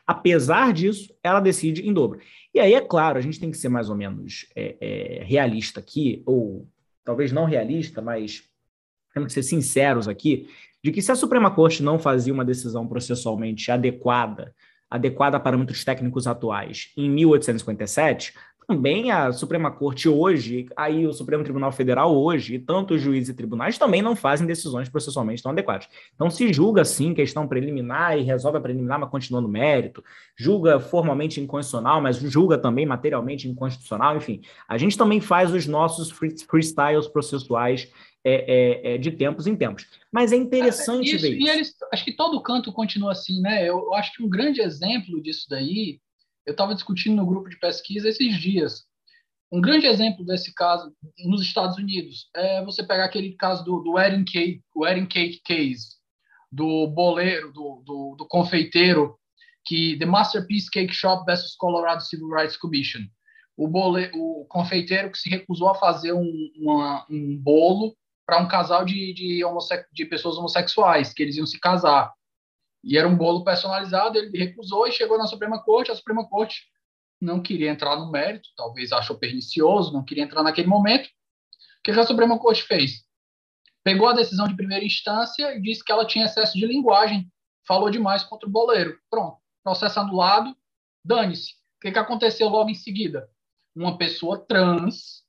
[0.06, 2.20] apesar disso, ela decide em dobro.
[2.54, 5.80] E aí, é claro, a gente tem que ser mais ou menos é, é, realista
[5.80, 6.68] aqui, ou
[7.06, 8.44] talvez não realista, mas
[9.14, 10.50] temos que ser sinceros aqui,
[10.84, 14.54] de que se a Suprema Corte não fazia uma decisão processualmente adequada,
[14.92, 18.34] adequada a parâmetros técnicos atuais, em 1857,
[18.68, 23.34] também a Suprema Corte hoje, aí o Supremo Tribunal Federal hoje, e tantos juízes e
[23.34, 25.88] tribunais também não fazem decisões processualmente tão adequadas.
[26.16, 30.04] Então se julga sim questão preliminar e resolve a preliminar, mas continua no mérito,
[30.38, 34.42] julga formalmente inconstitucional, mas julga também materialmente inconstitucional, enfim.
[34.68, 37.92] A gente também faz os nossos freestyles processuais
[38.24, 39.88] é, é, é, de tempos em tempos.
[40.12, 41.48] Mas é interessante isso, ver isso.
[41.48, 43.64] E eles, acho que todo canto continua assim, né?
[43.64, 46.00] Eu, eu acho que um grande exemplo disso daí
[46.46, 48.86] eu estava discutindo no grupo de pesquisa esses dias.
[49.52, 50.94] Um grande exemplo desse caso
[51.26, 55.98] nos Estados Unidos é você pegar aquele caso do, do wedding, cake, wedding cake case,
[56.52, 59.18] do boleiro, do, do, do confeiteiro,
[59.66, 63.02] que The Masterpiece Cake Shop versus Colorado Civil Rights Commission.
[63.58, 67.96] O, bole, o confeiteiro que se recusou a fazer um, uma, um bolo
[68.32, 69.42] para um casal de, de,
[69.92, 72.14] de pessoas homossexuais, que eles iam se casar.
[72.82, 75.92] E era um bolo personalizado, ele recusou e chegou na Suprema Corte.
[75.92, 76.62] A Suprema Corte
[77.20, 81.08] não queria entrar no mérito, talvez achou pernicioso, não queria entrar naquele momento.
[81.08, 81.12] O
[81.84, 83.04] que a Suprema Corte fez?
[83.84, 87.30] Pegou a decisão de primeira instância e disse que ela tinha excesso de linguagem,
[87.68, 88.98] falou demais contra o boleiro.
[89.10, 90.56] Pronto, processo anulado,
[91.04, 91.52] dane-se.
[91.52, 93.30] O que, que aconteceu logo em seguida?
[93.76, 95.22] Uma pessoa trans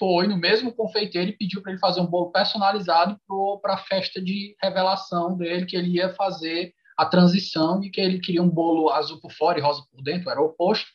[0.00, 3.20] foi no mesmo confeiteiro e pediu para ele fazer um bolo personalizado
[3.60, 8.18] para a festa de revelação dele, que ele ia fazer a transição de que ele
[8.18, 10.86] queria um bolo azul por fora e rosa por dentro, era o oposto.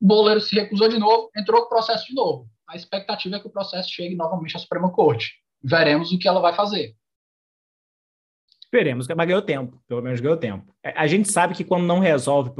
[0.00, 2.48] O boleiro se recusou de novo, entrou com o processo de novo.
[2.68, 5.32] A expectativa é que o processo chegue novamente à Suprema Corte.
[5.62, 6.96] Veremos o que ela vai fazer.
[8.60, 10.72] Esperemos, mas ganhou tempo, pelo menos ganhou tempo.
[10.82, 12.50] É, a gente sabe que quando não resolve,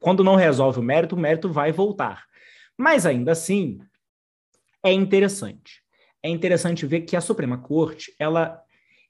[0.00, 2.24] quando não resolve o mérito, o mérito vai voltar.
[2.76, 3.78] Mas ainda assim,
[4.82, 5.82] é interessante.
[6.22, 8.62] É interessante ver que a Suprema Corte, ela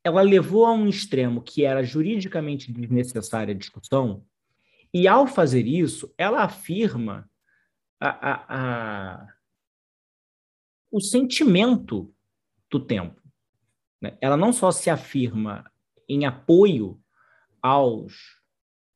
[0.05, 4.25] ela levou a um extremo que era juridicamente desnecessária a discussão,
[4.93, 7.29] e ao fazer isso, ela afirma
[8.01, 9.27] a, a, a,
[10.91, 12.15] o sentimento
[12.71, 13.21] do tempo.
[14.01, 14.17] Né?
[14.21, 15.71] Ela não só se afirma
[16.09, 16.99] em apoio
[17.61, 18.39] aos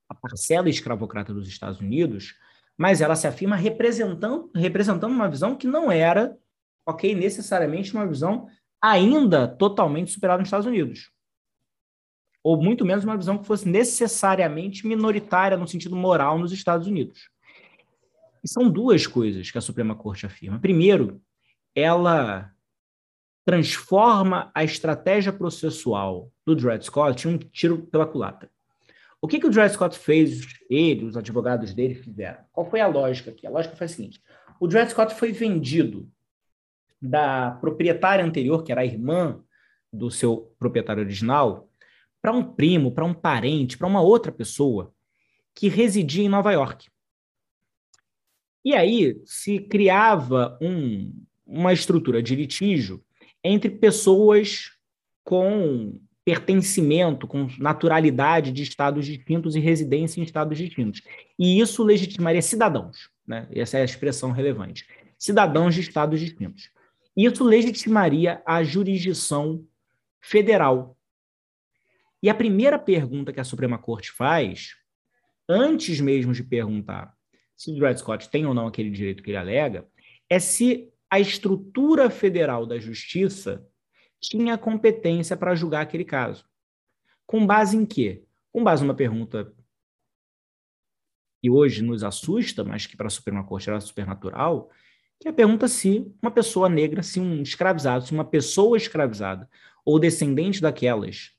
[0.09, 2.35] a parcela escravocrata dos Estados Unidos,
[2.77, 6.39] mas ela se afirma representando, representando uma visão que não era,
[6.87, 8.49] ok, necessariamente uma visão
[8.81, 11.11] ainda totalmente superado nos Estados Unidos.
[12.43, 17.31] Ou muito menos uma visão que fosse necessariamente minoritária no sentido moral nos Estados Unidos.
[18.43, 20.59] E são duas coisas que a Suprema Corte afirma.
[20.59, 21.23] Primeiro,
[21.75, 22.53] ela
[23.45, 28.51] transforma a estratégia processual do Dred Scott em um tiro pela culatra.
[29.21, 32.41] O que, que o Dred Scott fez, ele, os advogados dele fizeram?
[32.51, 33.47] Qual foi a lógica aqui?
[33.47, 34.21] A lógica foi a seguinte:
[34.59, 36.11] o Dred Scott foi vendido
[37.03, 39.41] da proprietária anterior, que era a irmã
[39.93, 41.69] do seu proprietário original,
[42.21, 44.95] para um primo, para um parente, para uma outra pessoa
[45.55, 46.89] que residia em Nova York.
[48.65, 51.13] E aí se criava um,
[51.45, 53.05] uma estrutura de litígio
[53.43, 54.71] entre pessoas
[55.25, 61.03] com pertencimento, com naturalidade de estados distintos e residência em estados distintos.
[61.37, 63.49] E isso legitimaria cidadãos, né?
[63.51, 64.87] essa é a expressão relevante,
[65.19, 66.71] cidadãos de estados distintos.
[67.17, 69.67] Isso legitimaria a jurisdição
[70.21, 70.97] federal.
[72.23, 74.75] E a primeira pergunta que a Suprema Corte faz,
[75.49, 77.15] antes mesmo de perguntar
[77.57, 79.87] se o Dred Scott tem ou não aquele direito que ele alega,
[80.29, 83.67] é se a estrutura federal da justiça
[84.21, 86.45] tinha competência para julgar aquele caso.
[87.27, 88.25] Com base em quê?
[88.51, 89.53] Com base numa pergunta
[91.43, 94.71] que hoje nos assusta, mas que para a Suprema Corte era supernatural,
[95.23, 99.49] que é a pergunta se uma pessoa negra, se um escravizado, se uma pessoa escravizada
[99.85, 101.31] ou descendente daquelas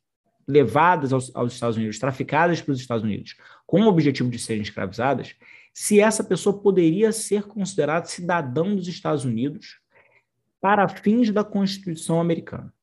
[0.47, 3.35] levadas aos, aos Estados Unidos, traficadas para os Estados Unidos,
[3.67, 5.35] com o objetivo de serem escravizadas,
[5.73, 9.81] se essa pessoa poderia ser considerada cidadão dos Estados Unidos
[10.61, 12.73] para fins da Constituição americana.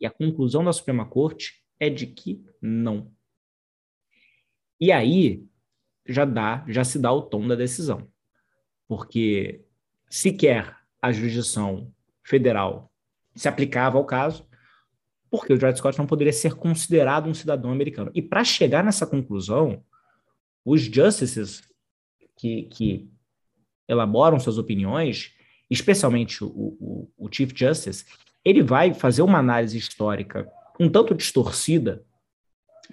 [0.00, 3.12] E a conclusão da Suprema Corte é de que não.
[4.80, 5.46] E aí
[6.04, 8.10] já dá, já se dá o tom da decisão.
[8.88, 9.65] Porque
[10.08, 11.92] sequer a jurisdição
[12.22, 12.90] federal
[13.34, 14.46] se aplicava ao caso,
[15.30, 18.10] porque o Dred Scott não poderia ser considerado um cidadão americano.
[18.14, 19.84] E para chegar nessa conclusão,
[20.64, 21.62] os justices
[22.36, 23.10] que, que
[23.86, 25.32] elaboram suas opiniões,
[25.68, 28.04] especialmente o, o, o Chief Justice,
[28.44, 32.04] ele vai fazer uma análise histórica um tanto distorcida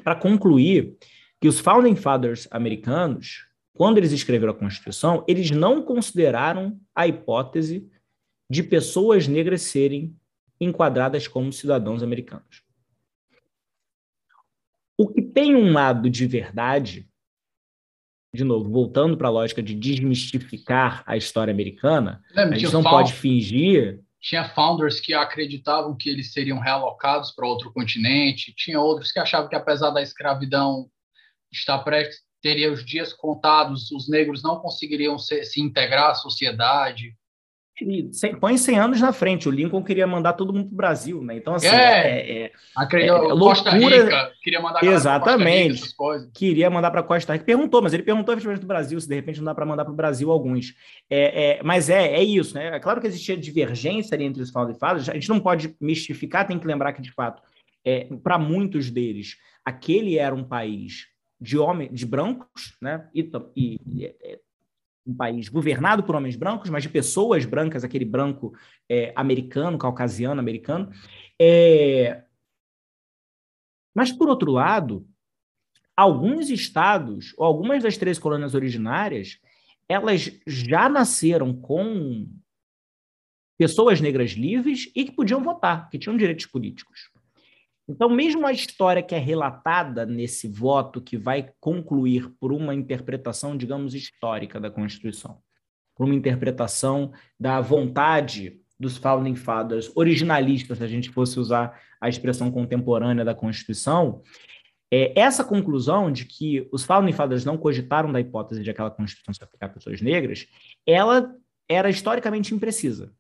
[0.04, 0.98] para concluir
[1.40, 7.90] que os Founding Fathers americanos, quando eles escreveram a Constituição, eles não consideraram a hipótese
[8.50, 10.16] de pessoas negras serem
[10.60, 12.64] enquadradas como cidadãos americanos.
[14.98, 17.10] O que tem um lado de verdade,
[18.34, 22.84] de novo, voltando para a lógica de desmistificar a história americana, Lembra, a gente não
[22.84, 24.02] pode fingir.
[24.22, 29.50] Tinha founders que acreditavam que eles seriam realocados para outro continente, tinha outros que achavam
[29.50, 30.88] que, apesar da escravidão
[31.52, 37.16] estar prestes, teria os dias contados, os negros não conseguiriam se, se integrar à sociedade
[37.82, 39.48] ele põe 100 anos na frente.
[39.50, 41.36] O Lincoln queria mandar todo mundo para o Brasil, né?
[41.36, 45.84] Então, assim, é, é, é, é, é Costa Rica, queria mandar Exatamente.
[45.84, 47.44] Rica, queria mandar para Costa Rica.
[47.44, 49.94] Perguntou, mas ele perguntou efetivamente do Brasil, se de repente não dá para mandar para
[49.94, 50.76] o Brasil alguns.
[51.10, 52.76] É, é, mas é, é isso, né?
[52.76, 55.10] É claro que existia divergência ali entre os fathers.
[55.10, 57.42] A gente não pode mistificar, tem que lembrar que, de fato,
[57.84, 61.08] é, para muitos deles, aquele era um país
[61.44, 63.10] de homens, de brancos, né?
[63.14, 64.40] E, e, e
[65.06, 68.54] um país governado por homens brancos, mas de pessoas brancas, aquele branco
[68.90, 70.90] é, americano, caucasiano, americano.
[71.40, 72.24] É...
[73.94, 75.06] Mas, por outro lado,
[75.96, 79.40] alguns estados, ou algumas das três colônias originárias,
[79.88, 82.28] elas já nasceram com
[83.58, 87.12] pessoas negras livres e que podiam votar, que tinham direitos políticos.
[87.88, 93.58] Então, mesmo a história que é relatada nesse voto, que vai concluir por uma interpretação,
[93.58, 95.40] digamos, histórica da Constituição,
[95.96, 102.08] por uma interpretação da vontade dos Founding Fathers originalistas, se a gente fosse usar a
[102.08, 104.22] expressão contemporânea da Constituição,
[104.92, 109.34] é, essa conclusão de que os Founding Fathers não cogitaram da hipótese de aquela Constituição
[109.34, 110.48] se aplicar a pessoas negras,
[110.86, 111.36] ela
[111.68, 113.14] era historicamente imprecisa.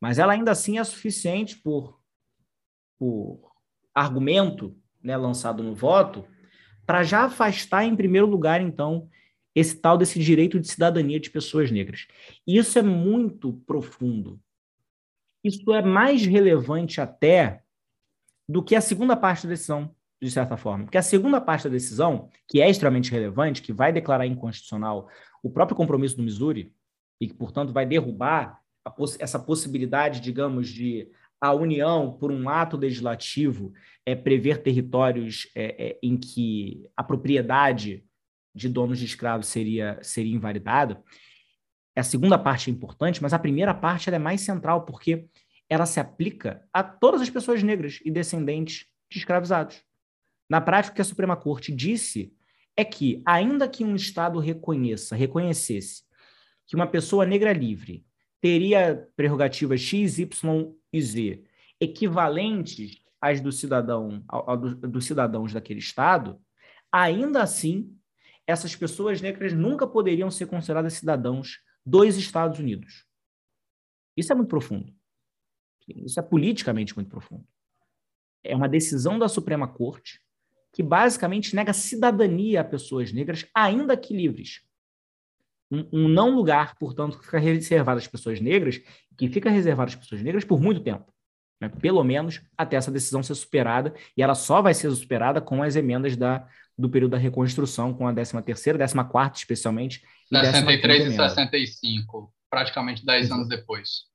[0.00, 2.01] Mas ela ainda assim é suficiente por
[3.02, 3.40] por
[3.92, 6.24] argumento né, lançado no voto,
[6.86, 9.08] para já afastar, em primeiro lugar, então,
[9.56, 12.06] esse tal desse direito de cidadania de pessoas negras.
[12.46, 14.38] E isso é muito profundo.
[15.42, 17.64] Isso é mais relevante até
[18.48, 20.84] do que a segunda parte da decisão, de certa forma.
[20.84, 25.08] Porque a segunda parte da decisão, que é extremamente relevante, que vai declarar inconstitucional
[25.42, 26.72] o próprio compromisso do Missouri,
[27.20, 28.62] e que, portanto, vai derrubar
[28.96, 31.10] poss essa possibilidade, digamos, de
[31.42, 33.72] a União, por um ato legislativo,
[34.06, 38.04] é, prever territórios é, é, em que a propriedade
[38.54, 41.02] de donos de escravos seria, seria invalidada.
[41.96, 45.26] A segunda parte é importante, mas a primeira parte é mais central, porque
[45.68, 49.82] ela se aplica a todas as pessoas negras e descendentes de escravizados.
[50.48, 52.32] Na prática, o que a Suprema Corte disse
[52.76, 56.04] é que, ainda que um Estado reconheça, reconhecesse
[56.68, 58.06] que uma pessoa negra livre
[58.42, 61.44] teria prerrogativas X, Y e Z
[61.80, 66.40] equivalentes às do cidadão, ao, do, dos cidadãos daquele Estado,
[66.90, 67.96] ainda assim,
[68.46, 73.06] essas pessoas negras nunca poderiam ser consideradas cidadãos dos Estados Unidos.
[74.16, 74.92] Isso é muito profundo.
[75.88, 77.46] Isso é politicamente muito profundo.
[78.44, 80.20] É uma decisão da Suprema Corte
[80.72, 84.62] que basicamente nega cidadania a pessoas negras, ainda que livres
[85.72, 88.78] um, um, não lugar, portanto, que fica reservado às pessoas negras,
[89.16, 91.10] que fica reservado às pessoas negras por muito tempo.
[91.58, 91.70] Né?
[91.80, 95.74] Pelo menos até essa decisão ser superada, e ela só vai ser superada com as
[95.74, 96.46] emendas da,
[96.76, 100.02] do período da reconstrução, com a 13 terceira, 14 quarta especialmente.
[100.30, 104.12] E 63 e 65, praticamente 10 anos depois.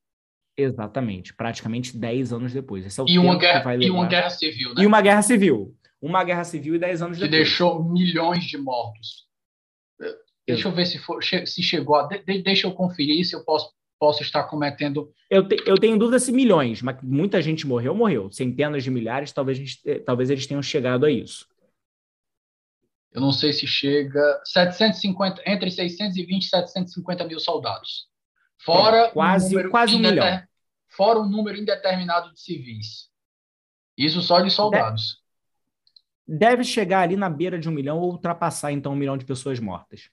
[0.55, 2.85] Exatamente, praticamente 10 anos depois.
[2.85, 4.83] Esse é o e, uma guerra, e uma guerra civil, né?
[4.83, 5.75] E uma guerra civil.
[5.99, 7.39] Uma guerra civil e 10 anos que depois.
[7.39, 9.27] Que deixou milhões de mortos.
[10.47, 11.95] Deixa eu ver se, for, se chegou.
[11.95, 15.11] A, de, deixa eu conferir se eu posso posso estar cometendo.
[15.29, 18.31] Eu, te, eu tenho dúvida se milhões, mas muita gente morreu, morreu.
[18.31, 21.47] Centenas de milhares, talvez, gente, eh, talvez eles tenham chegado a isso.
[23.11, 28.07] Eu não sei se chega 750, entre 620 e 750 mil soldados.
[28.59, 30.43] Fora quase, um quase um milhão.
[30.89, 33.09] Fora um número indeterminado de civis.
[33.97, 35.21] Isso só de soldados.
[36.27, 39.59] Deve chegar ali na beira de um milhão ou ultrapassar, então, um milhão de pessoas
[39.59, 40.09] mortas.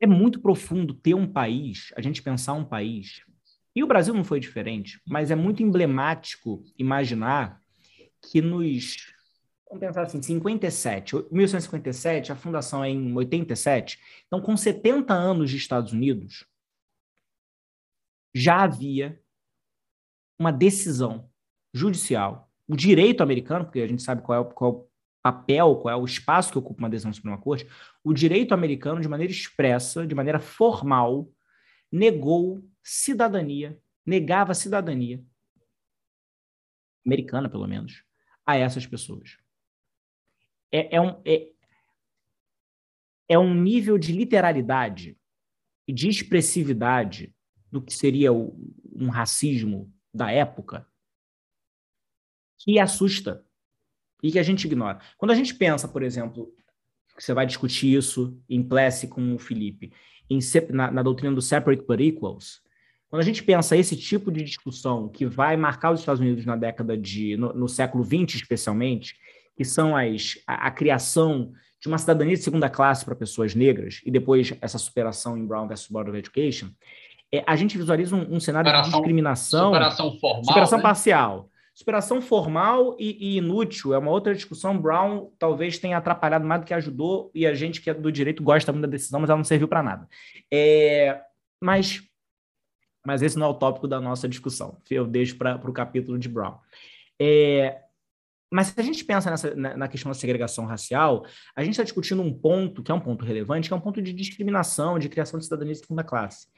[0.00, 3.22] É muito profundo ter um país, a gente pensar um país,
[3.74, 7.60] e o Brasil não foi diferente, mas é muito emblemático imaginar
[8.20, 9.14] que nos.
[9.68, 15.58] Vamos pensar assim, 57, 1857, a fundação é em 87, então com 70 anos de
[15.58, 16.46] Estados Unidos,
[18.34, 19.20] já havia
[20.38, 21.28] uma decisão
[21.72, 24.88] judicial, o direito americano, porque a gente sabe qual é, qual é o
[25.22, 27.68] papel, qual é o espaço que ocupa uma decisão da Suprema Corte,
[28.08, 31.30] o direito americano, de maneira expressa, de maneira formal,
[31.92, 35.22] negou cidadania, negava cidadania,
[37.04, 38.02] americana pelo menos,
[38.46, 39.36] a essas pessoas.
[40.72, 41.52] É, é, um, é,
[43.28, 45.20] é um nível de literalidade
[45.86, 47.36] e de expressividade
[47.70, 48.58] do que seria o,
[48.90, 50.90] um racismo da época
[52.56, 53.46] que assusta
[54.22, 54.98] e que a gente ignora.
[55.18, 56.56] Quando a gente pensa, por exemplo,
[57.22, 59.92] você vai discutir isso em Plessy com o Felipe,
[60.30, 60.38] em,
[60.70, 62.60] na, na doutrina do separate but equals,
[63.08, 66.56] quando a gente pensa esse tipo de discussão que vai marcar os Estados Unidos na
[66.56, 69.14] década de, no, no século XX especialmente,
[69.56, 74.00] que são as, a, a, criação de uma cidadania de segunda classe para pessoas negras
[74.04, 76.68] e depois essa superação em Brown versus Board of Education,
[77.32, 80.82] é, a gente visualiza um, um cenário superação, de discriminação, superação formal, superação né?
[80.82, 84.76] parcial, Superação formal e, e, inútil é uma outra discussão.
[84.76, 88.42] Brown talvez tenha atrapalhado mais do que ajudou, e a gente que é do direito
[88.42, 90.08] gosta muito da decisão, mas ela não serviu para nada.
[90.52, 91.22] É,
[91.62, 92.02] mas,
[93.06, 94.76] mas esse não é o tópico da nossa discussão.
[94.90, 96.58] Eu deixo para o capítulo de Brown.
[97.16, 97.80] É,
[98.52, 101.24] mas se a gente pensa nessa, na, na questão da segregação racial,
[101.54, 104.02] a gente está discutindo um ponto que é um ponto relevante, que é um ponto
[104.02, 106.48] de discriminação, de criação de cidadania de segunda classe.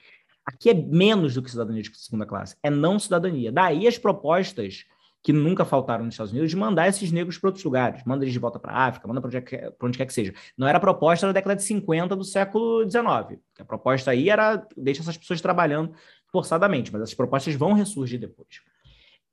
[0.47, 3.53] Aqui é menos do que cidadania de segunda classe, é não cidadania.
[3.53, 4.87] Daí as propostas
[5.23, 8.33] que nunca faltaram nos Estados Unidos, de mandar esses negros para outros lugares, manda eles
[8.33, 10.33] de volta para a África, manda para onde, quer, onde quer que seja.
[10.57, 13.41] Não era a proposta da década de 50 do século XIX.
[13.59, 15.93] A proposta aí era deixa essas pessoas trabalhando
[16.33, 18.63] forçadamente, mas essas propostas vão ressurgir depois.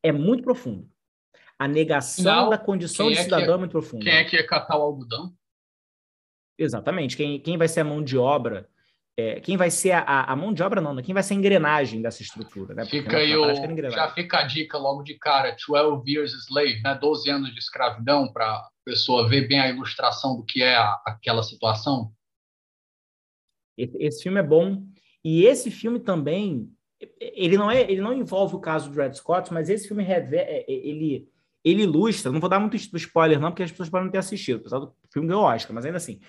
[0.03, 0.89] É muito profundo.
[1.57, 4.03] A negação Não, da condição de é cidadão é, é muito profunda.
[4.03, 5.33] Quem é que é catar o algodão?
[6.57, 7.15] Exatamente.
[7.15, 8.69] Quem, quem vai ser a mão de obra
[9.19, 11.01] é, quem vai ser a, a, mão de obra, não, né?
[11.01, 12.75] quem vai ser a engrenagem dessa estrutura.
[12.75, 12.85] Né?
[12.85, 13.55] fica aí o,
[13.89, 16.93] já fica a dica logo de cara, 12 Years Slave, né?
[16.93, 21.01] 12 anos de escravidão, para a pessoa ver bem a ilustração do que é a,
[21.03, 22.11] aquela situação.
[23.75, 24.83] Esse, esse, filme é bom.
[25.23, 26.71] E esse filme também,
[27.19, 30.27] ele não, é, ele não envolve o caso do Red Scott, mas esse filme é,
[30.31, 31.27] é, ele,
[31.65, 34.59] ele ilustra, não vou dar muito spoiler não, porque as pessoas podem não ter assistido,
[34.59, 36.19] apesar do filme ganhou Oscar, mas ainda assim,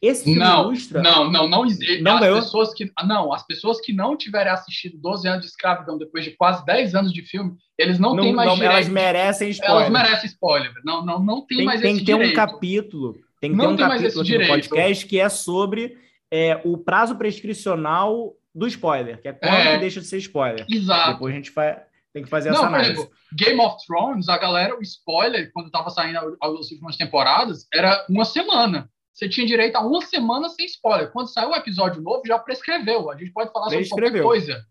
[0.00, 1.02] esse filme não, ilustra.
[1.02, 1.64] Não, não, não.
[2.00, 2.36] Não as ganhou?
[2.36, 6.32] pessoas que não, as pessoas que não tiverem assistido 12 anos de escravidão depois de
[6.32, 8.72] quase 10 anos de filme, eles não, não têm mais não, direito.
[8.72, 9.76] Elas merecem spoiler.
[9.76, 10.72] Elas merecem spoiler.
[10.84, 12.20] Não, não, não tem, tem mais tem esse direito.
[12.20, 13.16] Tem que ter um capítulo.
[13.40, 15.96] Tem que ter um capítulo aqui no podcast que é sobre
[16.30, 20.66] é, o prazo prescricional do spoiler, que é quando é, deixa de ser spoiler.
[20.68, 21.12] Exato.
[21.12, 21.78] Depois a gente vai
[22.12, 22.92] tem que fazer essa não, análise.
[22.92, 28.06] Exemplo, Game of Thrones, a galera, o spoiler, quando estava saindo as últimas temporadas, era
[28.08, 31.10] uma semana você tinha direito a uma semana sem spoiler.
[31.10, 33.10] Quando saiu o episódio novo, já prescreveu.
[33.10, 34.66] A gente pode falar sobre qualquer coisa.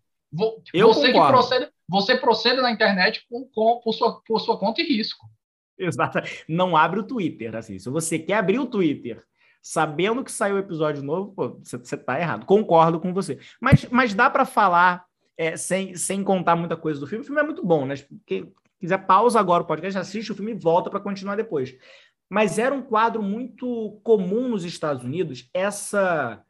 [0.72, 4.80] Eu você que procede, você proceda na internet com, com, por, sua, por sua conta
[4.80, 5.26] e risco.
[5.76, 6.20] Exato.
[6.48, 7.56] Não abre o Twitter.
[7.56, 7.76] Assim.
[7.80, 9.20] Se você quer abrir o Twitter
[9.60, 11.34] sabendo que saiu o episódio novo,
[11.64, 12.46] você, você tá errado.
[12.46, 13.40] Concordo com você.
[13.60, 15.04] Mas, mas dá para falar
[15.36, 17.24] é, sem, sem contar muita coisa do filme.
[17.24, 17.96] O filme é muito bom, né?
[18.24, 21.74] Quem quiser, pausa agora o podcast, assiste o filme e volta para continuar depois
[22.28, 26.42] mas era um quadro muito comum nos Estados Unidos, essa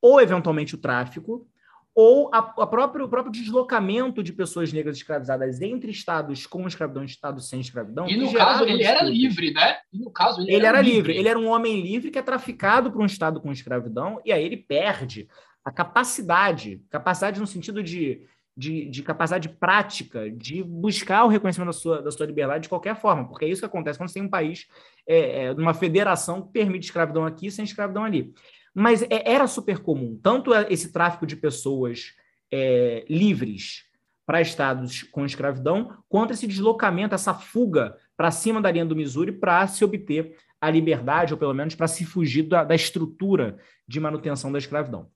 [0.00, 1.46] ou eventualmente o tráfico,
[1.94, 7.02] ou a, a próprio, o próprio deslocamento de pessoas negras escravizadas entre estados com escravidão
[7.02, 8.08] e estados sem escravidão.
[8.08, 9.78] E no caso, ele era livre, né?
[9.92, 10.96] E no caso, ele, ele era, era livre.
[10.98, 11.18] livre.
[11.18, 14.44] Ele era um homem livre que é traficado para um estado com escravidão, e aí
[14.44, 15.28] ele perde
[15.64, 18.26] a capacidade, capacidade no sentido de
[18.60, 22.94] de, de, capacidade prática de buscar o reconhecimento da sua, da sua liberdade de qualquer
[22.94, 24.66] forma, porque é isso que acontece quando você tem um país,
[25.08, 28.34] é, é, uma federação que permite escravidão aqui sem escravidão ali.
[28.74, 32.14] Mas é, era super comum, tanto esse tráfico de pessoas
[32.52, 33.84] é, livres
[34.26, 39.32] para estados com escravidão, quanto esse deslocamento, essa fuga para cima da linha do Missouri
[39.32, 43.58] para se obter a liberdade, ou pelo menos para se fugir da, da estrutura
[43.88, 45.10] de manutenção da escravidão.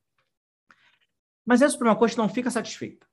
[1.44, 3.06] Mas a Suprema Corte não fica satisfeita.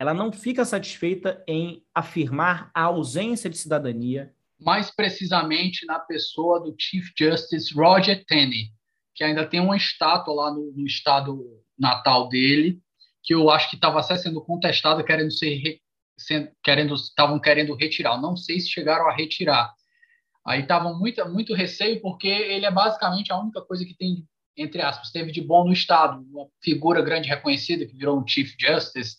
[0.00, 4.34] Ela não fica satisfeita em afirmar a ausência de cidadania.
[4.58, 8.72] Mais precisamente na pessoa do Chief Justice Roger Taney,
[9.14, 11.38] que ainda tem uma estátua lá no, no estado
[11.78, 12.80] natal dele,
[13.22, 15.78] que eu acho que estava sendo contestado, querendo ser
[16.64, 18.18] querendo estavam querendo retirar.
[18.18, 19.70] Não sei se chegaram a retirar.
[20.46, 24.26] Aí estavam muito muito receio porque ele é basicamente a única coisa que tem
[24.56, 28.54] entre aspas teve de bom no estado, uma figura grande reconhecida que virou um chief
[28.58, 29.16] justice.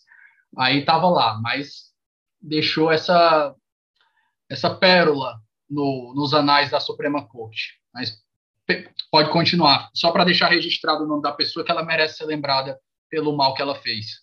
[0.56, 1.92] Aí estava lá, mas
[2.40, 3.54] deixou essa
[4.50, 7.80] essa pérola no, nos anais da Suprema Corte.
[7.94, 8.22] Mas
[9.10, 12.78] pode continuar, só para deixar registrado o nome da pessoa que ela merece ser lembrada
[13.08, 14.22] pelo mal que ela fez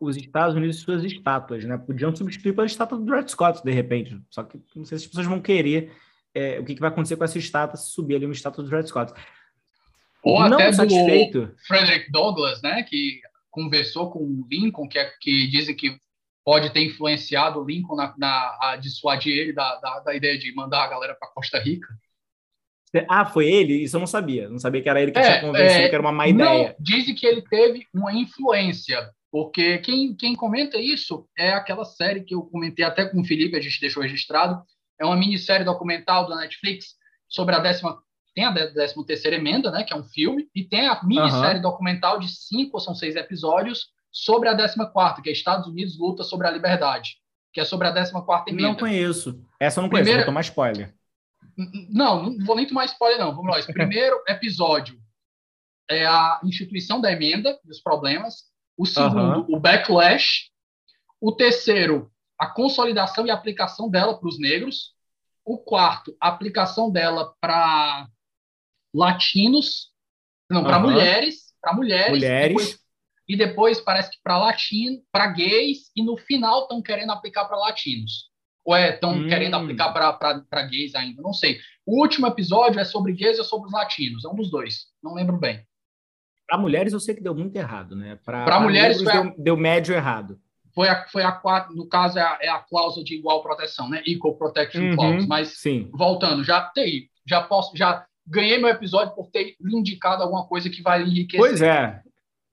[0.00, 1.76] os Estados Unidos suas estátuas, né?
[1.76, 4.18] Podiam substituir pela estátua do Dred Scott, de repente.
[4.30, 5.92] Só que não sei se as pessoas vão querer
[6.34, 8.70] é, o que, que, vai acontecer com essa estátua se subir ali uma estátua do
[8.70, 9.12] Dred Scott.
[10.22, 11.46] Ou não até satisfeito.
[11.46, 12.82] do Frederick Douglass, né?
[12.82, 13.20] Que
[13.54, 15.96] conversou com o Lincoln, que, é, que dizem que
[16.44, 20.54] pode ter influenciado o Lincoln na, na, a dissuadir ele da, da, da ideia de
[20.54, 21.88] mandar a galera para Costa Rica.
[23.08, 23.82] Ah, foi ele?
[23.82, 24.48] Isso eu não sabia.
[24.48, 26.68] Não sabia que era ele que é, tinha convencido é, que era uma má ideia.
[26.68, 32.22] Não, dizem que ele teve uma influência porque quem, quem comenta isso é aquela série
[32.22, 34.62] que eu comentei até com o Felipe, a gente deixou registrado.
[34.96, 36.94] É uma minissérie documental da Netflix
[37.28, 38.00] sobre a décima.
[38.34, 39.84] Tem a décima terceira emenda, né?
[39.84, 41.62] Que é um filme, e tem a minissérie uhum.
[41.62, 45.98] documental de cinco ou são seis episódios sobre a décima quarta, que é Estados Unidos
[45.98, 47.18] luta sobre a liberdade,
[47.52, 48.68] que é sobre a décima quarta emenda.
[48.68, 49.40] Não conheço.
[49.58, 50.22] Essa eu não conheço, Primeira...
[50.22, 50.94] vou tomar spoiler.
[51.90, 53.34] Não, não vou nem tomar spoiler, não.
[53.34, 53.58] Vamos lá.
[53.58, 54.98] Esse primeiro episódio
[55.88, 58.44] é a instituição da emenda e os problemas.
[58.76, 59.56] O segundo, uhum.
[59.56, 60.50] o backlash.
[61.20, 64.92] O terceiro, a consolidação e aplicação dela para os negros.
[65.44, 68.08] O quarto, a aplicação dela para
[68.94, 69.90] latinos,
[70.50, 70.90] não, para uhum.
[70.90, 72.10] mulheres, para mulheres.
[72.10, 72.48] Mulheres.
[72.48, 72.84] Depois,
[73.28, 77.56] e depois parece que para latino, para gays, e no final estão querendo aplicar para
[77.56, 78.30] latinos.
[78.64, 79.28] Ou é, estão hum.
[79.28, 81.58] querendo aplicar para gays ainda, não sei.
[81.84, 85.14] O último episódio é sobre gays ou sobre os latinos, é um dos dois, não
[85.14, 85.66] lembro bem.
[86.46, 88.18] Para mulheres eu sei que deu muito errado, né?
[88.24, 90.38] Para mulheres deu, a, deu, médio errado.
[90.74, 94.02] Foi a, foi a no caso é a, é a cláusula de igual proteção, né?
[94.06, 95.26] Equal protection uhum, clause.
[95.26, 95.90] Mas sim.
[95.92, 100.82] voltando, já tem, já posso, já ganhei meu episódio por ter indicado alguma coisa que
[100.82, 101.38] vai enriquecer.
[101.38, 102.00] Pois é.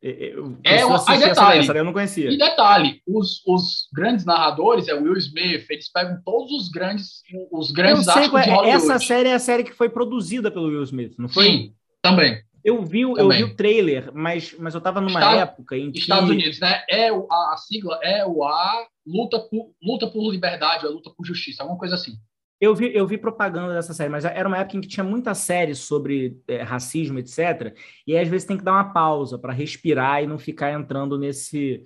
[0.01, 2.31] Eu, é uma, aí detalhe, essa, eu não conhecia.
[2.31, 7.21] E detalhe, os, os grandes narradores, é o Will Smith, eles pegam todos os grandes
[7.51, 8.69] os grandes eu sei, é, Hollywood.
[8.69, 11.45] Essa série é a série que foi produzida pelo Will Smith, não foi?
[11.45, 12.41] Sim, também.
[12.63, 15.99] Eu vi, eu vi o trailer, mas, mas eu estava numa época em que.
[15.99, 16.83] Estados Unidos, né?
[16.89, 21.25] É a, a, sigla é o A, luta por, luta por liberdade, ou luta por
[21.25, 22.13] justiça, alguma coisa assim.
[22.61, 25.33] Eu vi, eu vi propaganda dessa série, mas era uma época em que tinha muita
[25.33, 27.75] série sobre é, racismo, etc.
[28.05, 31.17] E aí, às vezes, tem que dar uma pausa para respirar e não ficar entrando
[31.17, 31.83] nesse.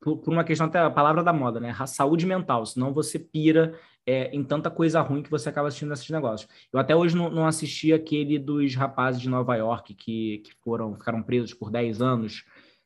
[0.00, 1.74] Por, por, uma questão até a palavra da moda, né?
[1.88, 3.74] Saúde mental, senão você pira
[4.06, 6.48] é, em tanta coisa ruim que você acaba assistindo nesses negócios.
[6.72, 10.94] Eu até hoje não, não assisti aquele dos rapazes de Nova York que, que foram
[10.94, 12.44] ficaram presos por 10 anos.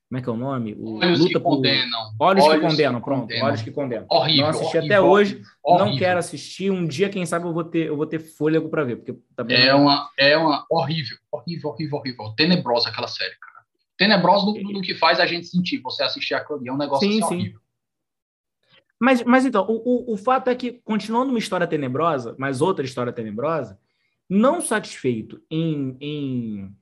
[0.09, 0.75] Como é que é o nome?
[0.79, 1.57] O, Olhos Luta que por...
[1.57, 2.01] condenam.
[2.21, 3.21] Olhos, Olhos que condenam, pronto.
[3.23, 3.47] Condenam.
[3.47, 4.07] Olhos que condenam.
[4.09, 4.43] Horrível.
[4.43, 5.43] Não assisti horrível, até hoje.
[5.63, 5.87] Horrível.
[5.87, 6.71] Não quero assistir.
[6.71, 8.97] Um dia, quem sabe, eu vou ter, eu vou ter fôlego para ver.
[8.97, 12.35] Porque também é, uma, é uma horrível, horrível, horrível, horrível.
[12.37, 13.67] Tenebrosa aquela série, cara.
[13.99, 15.81] Tenebrosa no, no que faz a gente sentir.
[15.83, 16.69] Você assistir aquilo ali.
[16.69, 17.35] É um negócio sim, assim, sim.
[17.35, 17.61] horrível.
[19.01, 22.85] Mas, mas então, o, o, o fato é que, continuando uma história tenebrosa, mas outra
[22.85, 23.79] história tenebrosa,
[24.29, 26.77] não satisfeito em, em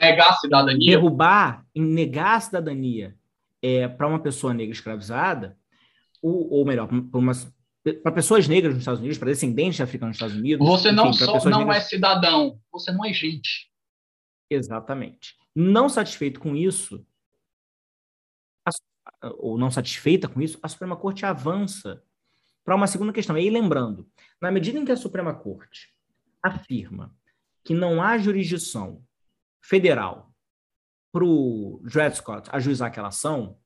[0.00, 3.16] negar a cidadania, derrubar, negar a cidadania
[3.62, 5.58] é, para uma pessoa negra escravizada,
[6.22, 6.88] ou, ou melhor,
[8.02, 10.66] para pessoas negras nos Estados Unidos, para descendentes de africanos nos Estados Unidos.
[10.66, 11.76] Você não enfim, só não negras...
[11.76, 13.70] é cidadão, você não é gente.
[14.50, 15.34] Exatamente.
[15.54, 17.04] Não satisfeito com isso,
[19.38, 22.02] ou não satisfeita com isso, a Suprema Corte avança
[22.64, 23.36] para uma segunda questão.
[23.36, 24.08] E aí, lembrando,
[24.40, 25.94] na medida em que a Suprema Corte
[26.42, 27.14] afirma
[27.64, 29.05] que não há jurisdição
[29.68, 30.30] federal
[31.12, 33.56] para o Dred Scott ajuizar aquela ação,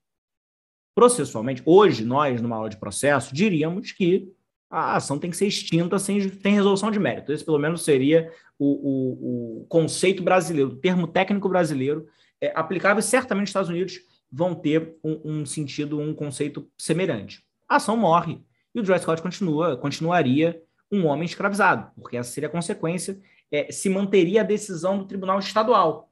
[0.95, 4.33] processualmente, hoje, nós, numa aula de processo, diríamos que
[4.71, 7.33] a ação tem que ser extinta sem, sem resolução de mérito.
[7.33, 12.07] Esse, pelo menos, seria o, o, o conceito brasileiro, o termo técnico brasileiro,
[12.41, 13.99] é, aplicável certamente Estados Unidos
[14.31, 17.43] vão ter um, um sentido, um conceito semelhante.
[17.69, 18.41] A ação morre
[18.75, 23.21] e o Dred Scott continua, continuaria um homem escravizado, porque essa seria a consequência,
[23.51, 26.11] é, se manteria a decisão do tribunal estadual.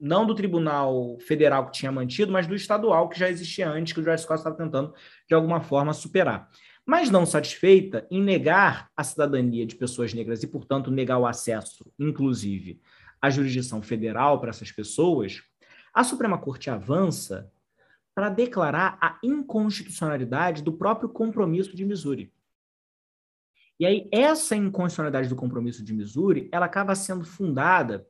[0.00, 4.00] Não do tribunal federal que tinha mantido, mas do estadual que já existia antes, que
[4.00, 4.92] o Dred Scott estava tentando,
[5.28, 6.48] de alguma forma, superar.
[6.84, 11.90] Mas não satisfeita em negar a cidadania de pessoas negras e, portanto, negar o acesso,
[11.98, 12.80] inclusive,
[13.22, 15.42] à jurisdição federal para essas pessoas,
[15.94, 17.50] A Suprema Corte avança
[18.14, 22.33] para declarar a inconstitucionalidade do próprio compromisso de Missouri.
[23.84, 28.08] E aí, essa inconstitucionalidade do compromisso de Missouri, ela acaba sendo fundada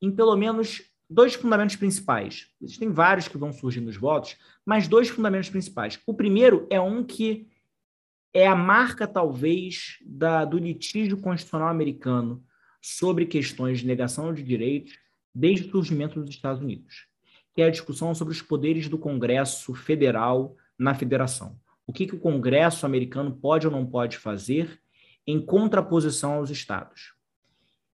[0.00, 2.46] em pelo menos dois fundamentos principais.
[2.58, 6.00] Existem vários que vão surgir nos votos, mas dois fundamentos principais.
[6.06, 7.46] O primeiro é um que
[8.32, 12.42] é a marca, talvez, da, do litígio constitucional americano
[12.80, 14.94] sobre questões de negação de direitos
[15.34, 17.08] desde o surgimento dos Estados Unidos,
[17.54, 21.60] que é a discussão sobre os poderes do Congresso Federal na federação.
[21.86, 24.80] O que, que o Congresso americano pode ou não pode fazer
[25.30, 27.14] em contraposição aos estados.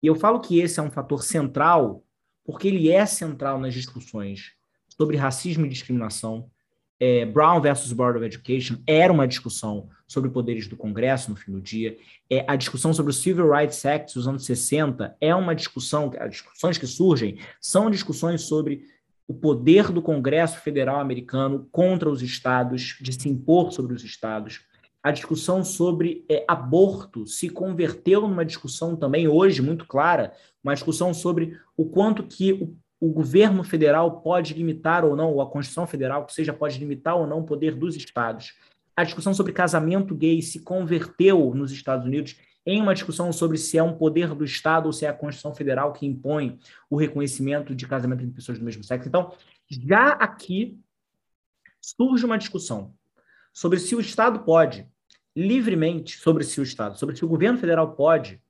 [0.04, 2.04] E eu falo que esse é um fator central,
[2.44, 4.54] porque ele é central nas discussões
[4.90, 6.50] sobre racismo e discriminação.
[7.00, 11.52] É, Brown versus Board of Education era uma discussão sobre poderes do Congresso no fim
[11.52, 11.98] do dia.
[12.30, 16.32] É, a discussão sobre o Civil Rights Act dos anos 60 é uma discussão, as
[16.32, 18.86] discussões que surgem são discussões sobre
[19.28, 24.60] o poder do Congresso Federal americano contra os estados, de se impor sobre os estados
[25.04, 30.34] a discussão sobre é, aborto se converteu numa discussão também hoje muito clara,
[30.64, 35.42] uma discussão sobre o quanto que o, o governo federal pode limitar ou não, ou
[35.42, 38.54] a Constituição Federal, que seja, pode limitar ou não o poder dos estados.
[38.96, 43.80] A discussão sobre casamento gay se converteu nos Estados Unidos em uma discussão sobre se
[43.80, 46.60] é um poder do Estado ou se é a Constituição Federal que impõe
[46.92, 49.08] o reconhecimento de casamento entre pessoas do mesmo sexo.
[49.08, 49.34] Então,
[49.68, 50.80] já aqui
[51.82, 52.94] surge uma discussão
[53.54, 54.88] sobre se o Estado pode,
[55.36, 58.42] livremente, sobre se o Estado, sobre se o governo federal pode,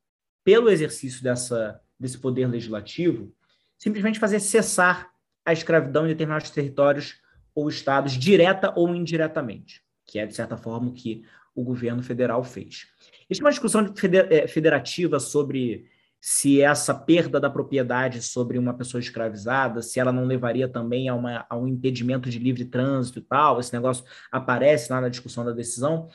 [0.43, 3.33] pelo exercício dessa, desse poder legislativo,
[3.77, 5.11] simplesmente fazer cessar
[5.45, 7.19] a escravidão em determinados territórios
[7.53, 11.23] ou estados, direta ou indiretamente, que é, de certa forma, o que
[11.53, 12.87] o governo federal fez.
[13.29, 13.93] Existe uma discussão
[14.29, 15.89] é, federativa sobre
[16.23, 21.15] se essa perda da propriedade sobre uma pessoa escravizada, se ela não levaria também a,
[21.15, 25.43] uma, a um impedimento de livre trânsito e tal, esse negócio aparece lá na discussão
[25.43, 26.09] da decisão,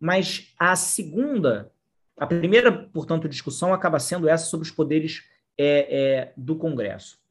[0.00, 1.70] mas a segunda,
[2.18, 5.22] a primeira, portanto, discussão acaba sendo essa sobre os poderes
[5.56, 7.22] é, é, do Congresso.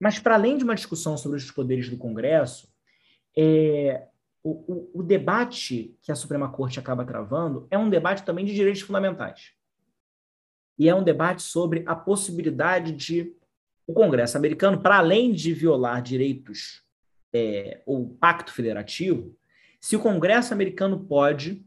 [0.00, 2.72] Mas, para além de uma discussão sobre os poderes do Congresso,
[3.36, 4.06] é,
[4.42, 8.54] o, o, o, debate que a Suprema Corte acaba travando é um debate também de
[8.54, 9.55] direitos fundamentais.
[10.78, 13.34] E é um debate sobre a possibilidade de
[13.86, 16.82] o Congresso americano, para além de violar direitos
[17.32, 19.36] é, ou pacto federativo,
[19.80, 21.64] se o Congresso americano pode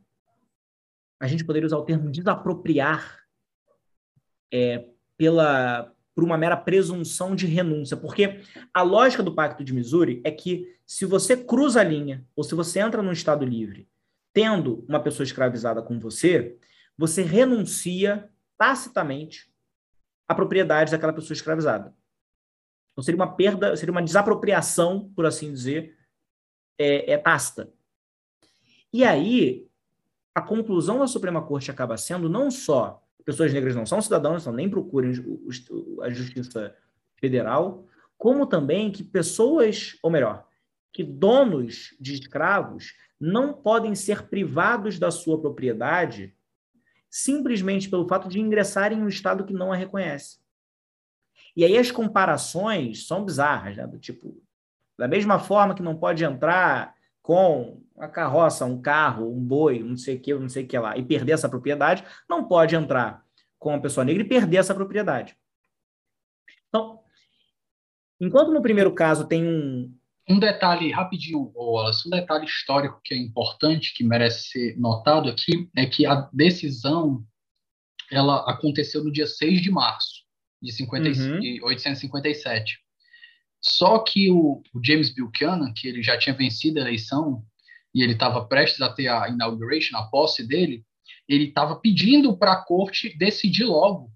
[1.19, 3.19] a gente poderia usar o termo desapropriar
[4.51, 4.85] é,
[5.17, 8.41] pela por uma mera presunção de renúncia, porque
[8.73, 12.55] a lógica do Pacto de Missouri é que se você cruza a linha ou se
[12.55, 13.87] você entra num estado livre,
[14.33, 16.57] tendo uma pessoa escravizada com você,
[16.97, 18.29] você renuncia
[18.59, 19.51] tacitamente
[20.27, 21.95] à propriedade daquela pessoa escravizada.
[22.91, 25.97] Então seria uma perda, seria uma desapropriação, por assim dizer,
[26.77, 27.71] é, é tácita.
[28.93, 29.67] E aí
[30.35, 34.53] a conclusão da Suprema Corte acaba sendo não só pessoas negras não são cidadãos, então
[34.53, 35.11] nem procurem
[36.01, 36.75] a justiça
[37.17, 37.85] federal,
[38.17, 40.47] como também que pessoas, ou melhor,
[40.91, 46.35] que donos de escravos não podem ser privados da sua propriedade
[47.09, 50.37] simplesmente pelo fato de ingressarem em um estado que não a reconhece.
[51.55, 53.87] E aí as comparações são bizarras, né?
[53.87, 54.41] do tipo,
[54.97, 59.97] da mesma forma que não pode entrar com uma carroça, um carro, um boi, não
[59.97, 63.25] sei o que, não sei o que lá, e perder essa propriedade, não pode entrar
[63.57, 65.37] com uma pessoa negra e perder essa propriedade.
[66.69, 67.01] Então,
[68.19, 69.93] enquanto no primeiro caso tem um.
[70.29, 75.67] Um detalhe rapidinho, Wallace, um detalhe histórico que é importante, que merece ser notado aqui,
[75.75, 77.25] é que a decisão
[78.11, 80.23] ela aconteceu no dia 6 de março
[80.61, 81.39] de, 50, uhum.
[81.39, 82.77] de 857.
[83.61, 87.43] Só que o, o, James Buchanan, que ele já tinha vencido a eleição
[87.93, 90.85] e ele estava prestes a ter a inauguration, a posse dele,
[91.27, 94.11] ele estava pedindo para a corte decidir logo,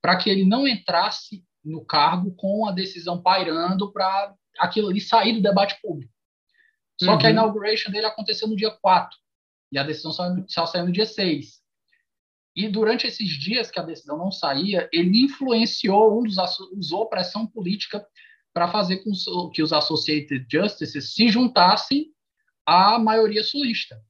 [0.00, 5.34] para que ele não entrasse no cargo com a decisão pairando para aquilo ali sair
[5.34, 6.12] do debate público.
[7.02, 7.18] Só uhum.
[7.18, 7.34] que a uhum.
[7.34, 9.16] inauguration dele aconteceu no dia 4
[9.72, 11.60] e a decisão só, só saiu no dia 6.
[12.54, 16.36] E durante esses dias que a decisão não saía, ele influenciou, um dos
[16.72, 18.04] usou pressão política
[18.52, 19.12] para fazer com
[19.52, 22.12] que os Associated Justices se juntassem
[22.66, 24.02] à maioria sulista.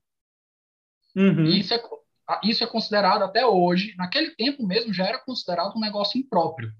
[1.15, 1.45] Uhum.
[1.45, 1.83] Isso, é,
[2.45, 6.73] isso é considerado até hoje, naquele tempo mesmo já era considerado um negócio impróprio.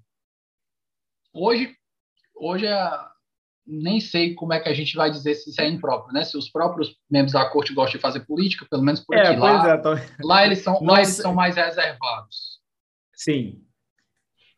[1.33, 1.75] Hoje,
[2.35, 2.89] hoje é,
[3.71, 6.25] nem sei como é que a gente vai dizer se isso é impróprio, né?
[6.25, 9.39] Se os próprios membros da corte gostam de fazer política, pelo menos por é, aqui.
[9.39, 9.89] Lá, é, tô...
[10.21, 12.59] lá, eles são, lá eles são mais reservados.
[13.15, 13.63] Sim.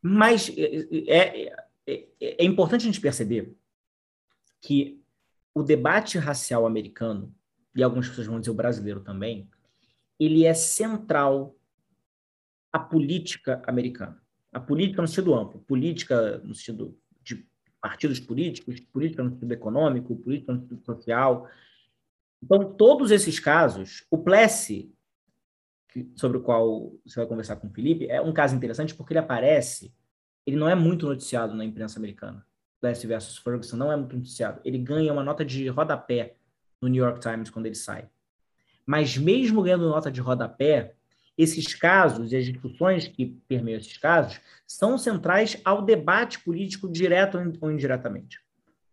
[0.02, 0.76] Mas é,
[1.08, 1.56] é,
[1.88, 3.56] é, é importante a gente perceber
[4.60, 5.00] que
[5.54, 7.34] o debate racial americano,
[7.76, 9.48] e algumas pessoas vão dizer o brasileiro também,
[10.20, 11.56] ele é central
[12.72, 14.22] à política americana.
[14.52, 16.98] A política no sentido amplo, política no sentido
[17.84, 21.50] partidos políticos, política no sentido econômico, política no sentido social.
[22.42, 24.96] Então, todos esses casos, o Plessy,
[26.16, 29.20] sobre o qual você vai conversar com o Felipe, é um caso interessante porque ele
[29.20, 29.94] aparece,
[30.48, 32.48] ele não é muito noticiado na imprensa americana.
[32.80, 34.62] Plessy versus Ferguson não é muito noticiado.
[34.64, 36.38] Ele ganha uma nota de rodapé
[36.82, 38.10] no New York Times quando ele sai.
[38.86, 40.96] Mas mesmo ganhando nota de rodapé,
[41.38, 47.38] esses casos e as discussões que permeiam esses casos são centrais ao debate político direto
[47.60, 48.40] ou indiretamente.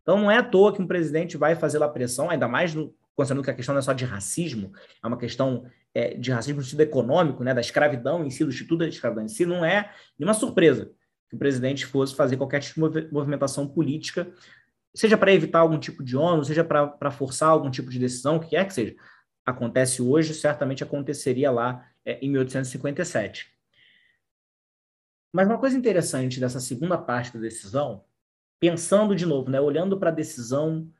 [0.03, 2.95] Então não é à toa que um presidente vai fazer lá pressão, ainda mais no,
[3.15, 4.73] considerando que a questão não é só de racismo,
[5.03, 5.65] é uma questão
[5.95, 9.25] é, de racismo no sentido econômico, né, da escravidão em si, do Instituto da Escravidão
[9.25, 10.91] em si, não é nenhuma surpresa
[11.29, 14.33] que o presidente fosse fazer qualquer tipo de movimentação política,
[14.95, 18.41] seja para evitar algum tipo de ônus, seja para forçar algum tipo de decisão, o
[18.41, 18.97] que quer que seja.
[19.47, 23.53] Acontece hoje, certamente aconteceria lá é, em 1857.
[25.33, 28.05] Mas uma coisa interessante dessa segunda parte da decisão,
[28.59, 30.91] pensando de novo, né, olhando para a decisão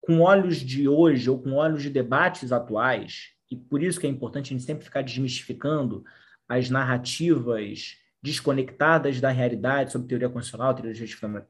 [0.00, 4.10] com olhos de hoje ou com olhos de debates atuais, e por isso que é
[4.10, 6.04] importante a gente sempre ficar desmistificando
[6.48, 10.92] as narrativas desconectadas da realidade sobre teoria constitucional, teoria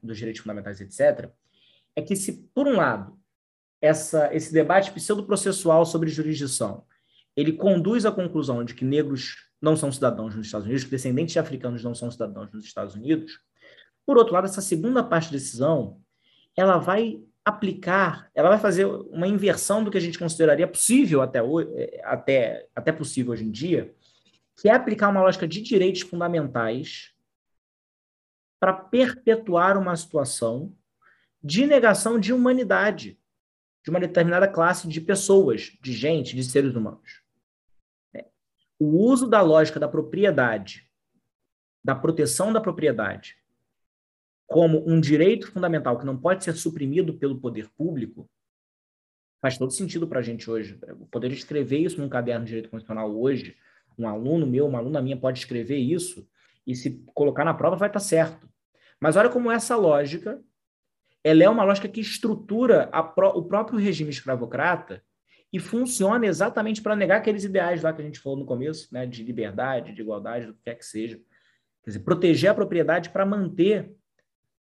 [0.03, 1.31] dos direitos fundamentais, etc.,
[1.95, 3.19] é que se, por um lado,
[3.81, 6.85] essa, esse debate pseudo-processual sobre jurisdição,
[7.37, 11.33] ele conduz à conclusão de que negros não são cidadãos nos Estados Unidos, que descendentes
[11.35, 13.41] de africanos não são cidadãos nos Estados Unidos.
[14.07, 16.01] Por outro lado, essa segunda parte da decisão,
[16.57, 21.43] ela vai aplicar, ela vai fazer uma inversão do que a gente consideraria possível até,
[21.43, 21.69] hoje,
[22.03, 23.95] até, até possível hoje em dia,
[24.57, 27.13] que é aplicar uma lógica de direitos fundamentais
[28.59, 30.75] para perpetuar uma situação
[31.43, 33.19] de negação de humanidade
[33.85, 37.26] de uma determinada classe de pessoas, de gente, de seres humanos.
[38.79, 40.89] O uso da lógica da propriedade,
[41.83, 43.37] da proteção da propriedade,
[44.47, 48.29] como um direito fundamental que não pode ser suprimido pelo poder público,
[49.41, 50.79] faz todo sentido para a gente hoje.
[51.01, 53.57] O poder escrever isso num caderno de direito constitucional hoje,
[53.99, 56.29] um aluno meu, uma aluna minha pode escrever isso
[56.67, 58.49] e se colocar na prova vai estar certo.
[59.01, 60.43] Mas olha como essa lógica
[61.27, 65.03] ela é uma lógica que estrutura pro, o próprio regime escravocrata
[65.53, 69.07] e funciona exatamente para negar aqueles ideais lá que a gente falou no começo, né,
[69.07, 71.17] de liberdade, de igualdade, do que quer que seja.
[71.83, 73.91] Quer dizer, proteger a propriedade para manter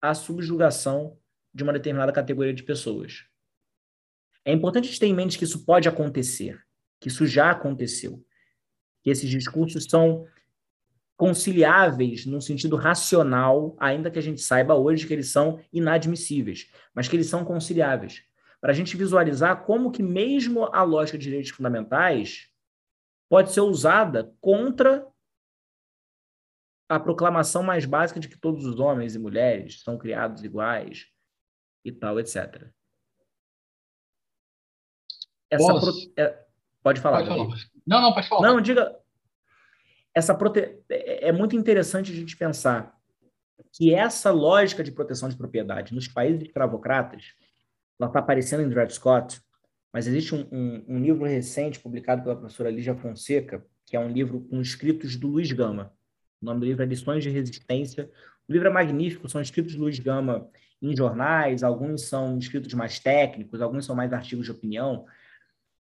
[0.01, 1.19] a subjugação
[1.53, 3.25] de uma determinada categoria de pessoas.
[4.45, 6.63] É importante a gente ter em mente que isso pode acontecer,
[7.01, 8.25] que isso já aconteceu,
[9.03, 10.27] que esses discursos são
[11.17, 17.09] conciliáveis no sentido racional, ainda que a gente saiba hoje que eles são inadmissíveis, mas
[17.09, 18.23] que eles são conciliáveis.
[18.61, 22.51] Para a gente visualizar como que mesmo a lógica de direitos fundamentais
[23.29, 25.07] pode ser usada contra
[26.89, 31.07] a proclamação mais básica de que todos os homens e mulheres são criados iguais
[31.85, 32.69] e tal, etc.
[35.51, 35.93] Essa pro...
[36.17, 36.47] é...
[36.83, 37.19] Pode falar.
[37.19, 37.57] Pode falar.
[37.87, 38.49] Não, não, pode falar.
[38.49, 38.97] Não, diga,
[40.15, 40.61] essa prote...
[40.89, 42.97] É, é muito interessante a gente pensar
[43.73, 47.35] que essa lógica de proteção de propriedade nos países escravocratas,
[47.99, 49.41] ela está aparecendo em Dred Scott,
[49.93, 54.11] mas existe um, um, um, livro recente publicado pela professora Lígia Fonseca, que é um
[54.11, 55.93] livro com escritos do Luiz Gama.
[56.41, 58.11] O nome do livro é Lições de Resistência.
[58.49, 60.49] O livro é magnífico, são escritos do Luiz Gama
[60.83, 65.07] em jornais, alguns são escritos mais técnicos, alguns são mais artigos de opinião,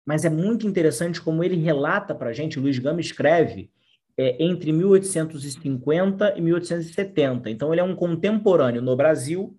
[0.07, 3.71] mas é muito interessante como ele relata para a gente, o Luiz Gama escreve
[4.17, 7.51] é, entre 1850 e 1870.
[7.51, 9.58] Então, ele é um contemporâneo no Brasil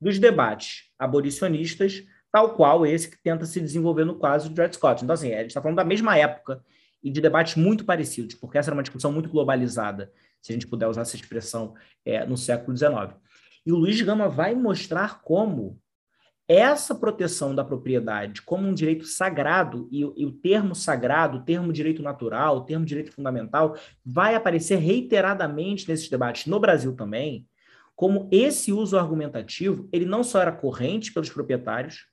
[0.00, 5.02] dos debates abolicionistas, tal qual esse que tenta se desenvolver no caso de Dred Scott.
[5.02, 6.62] Então, assim, a gente está falando da mesma época
[7.02, 10.66] e de debates muito parecidos, porque essa era uma discussão muito globalizada, se a gente
[10.66, 11.74] puder usar essa expressão,
[12.04, 13.14] é, no século XIX.
[13.64, 15.78] E o Luiz Gama vai mostrar como
[16.48, 21.72] essa proteção da propriedade como um direito sagrado, e, e, o termo sagrado, o termo
[21.72, 27.46] direito natural, o termo direito fundamental, vai aparecer reiteradamente nesses debates no Brasil também,
[28.00, 32.06] como esse uso argumentativo, ele não só era corrente pelos proprietários,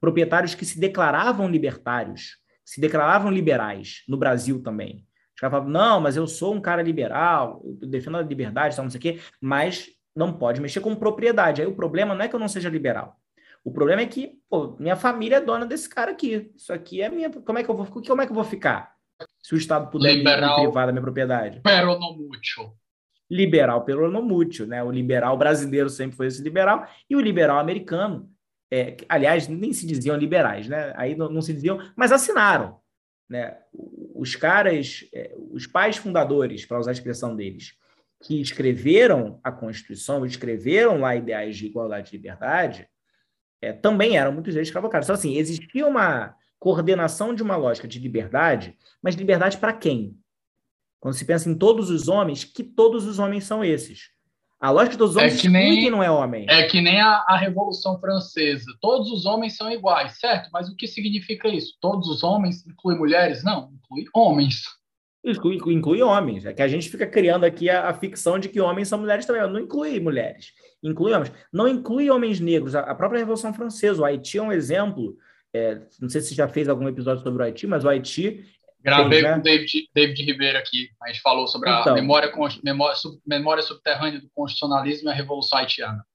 [0.00, 5.04] proprietários que se declaravam libertários, se declaravam liberais, no Brasil também.
[5.34, 8.88] Os caras falavam, não, mas eu sou um cara liberal, eu defendo a liberdade, não
[8.88, 11.60] sei o quê, mas não pode mexer com propriedade.
[11.60, 13.16] Aí o problema não é que eu não seja liberal,
[13.64, 16.52] o problema é que, pô, minha família é dona desse cara aqui.
[16.54, 17.30] Isso aqui é minha.
[17.30, 18.94] Como é que eu vou, como é que eu vou ficar?
[19.42, 21.62] Se o Estado puder liberal, me privar da minha propriedade.
[21.62, 22.76] Peronomútil.
[23.30, 24.82] Liberal peronomútil, né?
[24.82, 28.30] O liberal brasileiro sempre foi esse liberal, e o liberal americano
[28.70, 30.92] é, aliás, nem se diziam liberais, né?
[30.96, 32.80] Aí não, não se diziam, mas assinaram.
[33.28, 33.56] Né?
[34.14, 37.74] Os caras, é, os pais fundadores, para usar a expressão deles,
[38.22, 42.88] que escreveram a Constituição, escreveram lá ideais de igualdade e liberdade,
[43.60, 45.06] é, também eram muitos deles escravocratas.
[45.06, 50.18] Então, assim, existia uma coordenação de uma lógica de liberdade, mas liberdade para quem?
[51.06, 54.10] Quando se pensa em todos os homens, que todos os homens são esses?
[54.58, 56.46] A lógica dos homens é que nem, quem não é homem.
[56.48, 58.64] É que nem a, a, Revolução Francesa.
[58.80, 60.50] Todos os homens são iguais, certo?
[60.52, 61.76] Mas o que significa isso?
[61.80, 63.44] Todos os homens inclui mulheres?
[63.44, 64.64] Não, inclui homens.
[65.24, 66.44] Inclui, inclui homens.
[66.44, 69.24] É que a gente fica criando aqui a, a, ficção de que homens são mulheres
[69.24, 69.42] também.
[69.42, 70.54] Não inclui mulheres.
[70.82, 71.32] Inclui homens.
[71.52, 72.74] Não inclui homens negros.
[72.74, 75.16] A, a própria Revolução Francesa, o Haiti é um exemplo.
[75.54, 78.44] É, não sei se já fez algum episódio sobre o Haiti, mas o Haiti
[78.86, 79.32] Gravei né?
[79.32, 80.90] com o David, David Ribeiro aqui.
[81.02, 82.32] A gente falou sobre então, a memória,
[82.62, 86.06] memória, memória subterrânea do constitucionalismo e a Revolução Haitiana.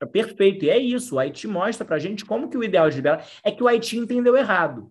[0.00, 0.64] É perfeito.
[0.64, 1.14] E é isso.
[1.14, 3.28] O Haiti mostra para a gente como que o ideal de liberdade...
[3.44, 4.90] É que o Haiti entendeu errado.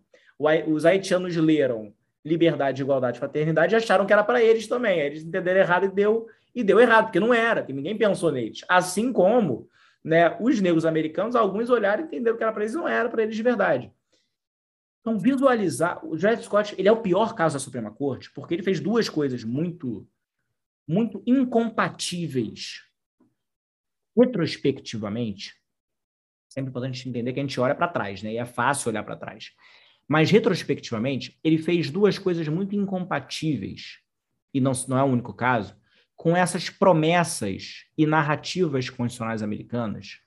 [0.67, 1.93] Os haitianos leram
[2.23, 4.99] liberdade, igualdade, fraternidade e acharam que era para eles também.
[4.99, 8.61] Eles entenderam errado e deu, e deu errado, porque não era, porque ninguém pensou neles.
[8.69, 9.67] Assim como
[10.01, 13.21] né, os negros americanos, alguns olharam e entenderam que era para eles, não era para
[13.21, 13.91] eles de verdade.
[15.01, 16.05] Então, visualizar.
[16.05, 19.09] O Dred Scott ele é o pior caso da Suprema Corte, porque ele fez duas
[19.09, 20.07] coisas muito,
[20.87, 22.83] muito incompatíveis.
[24.15, 25.55] Retrospectivamente,
[26.47, 28.33] sempre importante entender que a gente olha para trás, né?
[28.33, 29.51] E é fácil olhar para trás.
[30.07, 33.99] Mas, retrospectivamente, ele fez duas coisas muito incompatíveis,
[34.53, 35.75] e não, não é o único caso,
[36.15, 40.19] com essas promessas e narrativas constitucionais americanas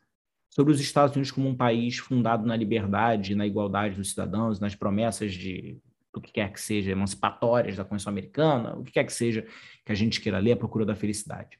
[0.54, 4.76] sobre os Estados Unidos como um país fundado na liberdade, na igualdade dos cidadãos, nas
[4.76, 5.80] promessas de
[6.14, 9.44] o que quer que seja emancipatórias da Constituição Americana, o que quer que seja
[9.84, 11.58] que a gente queira ler, a procura da felicidade.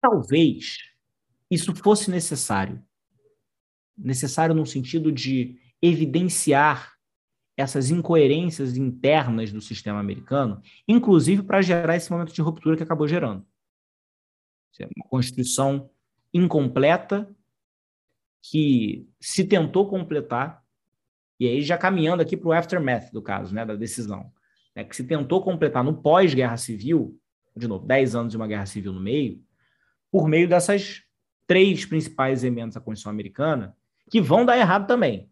[0.00, 0.78] Talvez
[1.48, 2.84] isso fosse necessário.
[3.96, 6.94] Necessário no sentido de evidenciar
[7.56, 13.06] essas incoerências internas do sistema americano, inclusive para gerar esse momento de ruptura que acabou
[13.06, 13.46] gerando.
[14.96, 15.88] Uma Constituição
[16.34, 17.30] incompleta
[18.42, 20.62] que se tentou completar,
[21.40, 24.30] e aí já caminhando aqui para o aftermath do caso, né, da decisão,
[24.74, 27.18] né, que se tentou completar no pós-guerra civil,
[27.56, 29.40] de novo, 10 anos de uma guerra civil no meio,
[30.10, 31.02] por meio dessas
[31.46, 33.76] três principais emendas da Constituição Americana,
[34.10, 35.30] que vão dar errado também,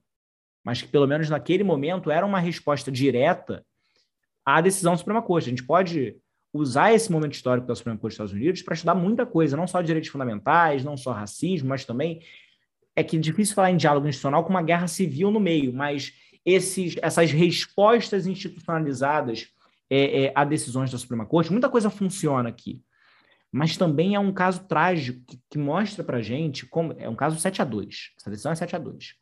[0.65, 3.67] mas que pelo menos naquele momento era uma resposta direta
[4.45, 5.47] à decisão Suprema Corte.
[5.47, 6.17] A gente pode
[6.53, 9.67] usar esse momento histórico da Suprema Corte dos Estados Unidos para estudar muita coisa, não
[9.67, 12.21] só direitos fundamentais, não só racismo, mas também
[12.95, 16.13] é que é difícil falar em diálogo institucional com uma guerra civil no meio, mas
[16.45, 19.49] esses, essas respostas institucionalizadas
[19.89, 22.83] é, é, a decisões da Suprema Corte, muita coisa funciona aqui.
[23.51, 27.39] Mas também é um caso trágico que, que mostra para gente como é um caso
[27.39, 28.13] 7 a 2.
[28.19, 29.15] Essa decisão é 7 a 2.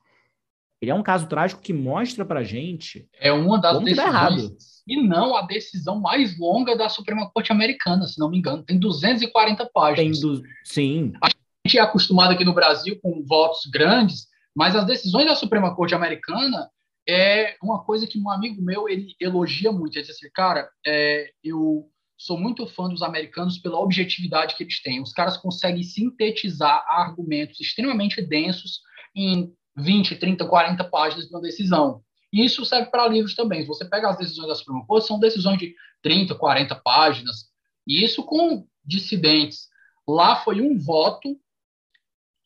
[0.81, 5.37] Ele é um caso trágico que mostra para gente é uma das decisões e não
[5.37, 8.63] a decisão mais longa da Suprema Corte Americana, se não me engano.
[8.63, 10.19] Tem 240 páginas.
[10.19, 10.43] Tem do...
[10.65, 11.13] Sim.
[11.23, 11.29] A
[11.67, 14.27] gente é acostumado aqui no Brasil com votos grandes,
[14.57, 16.71] mas as decisões da Suprema Corte Americana
[17.09, 19.97] é uma coisa que um amigo meu ele elogia muito.
[19.97, 24.83] Ele diz assim, cara, é, eu sou muito fã dos americanos pela objetividade que eles
[24.83, 25.01] têm.
[25.01, 28.81] Os caras conseguem sintetizar argumentos extremamente densos
[29.15, 32.03] em 20, 30, 40 páginas de uma decisão.
[32.33, 33.63] E isso serve para livros também.
[33.63, 37.51] Se você pega as decisões da Suprema Corte, são decisões de 30, 40 páginas.
[37.87, 39.69] E isso com dissidentes.
[40.07, 41.39] Lá foi um voto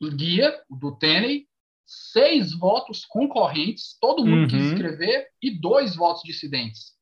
[0.01, 1.47] do guia, do Tenney,
[1.87, 4.49] seis votos concorrentes, todo mundo uhum.
[4.49, 6.95] quis escrever, e dois votos dissidentes.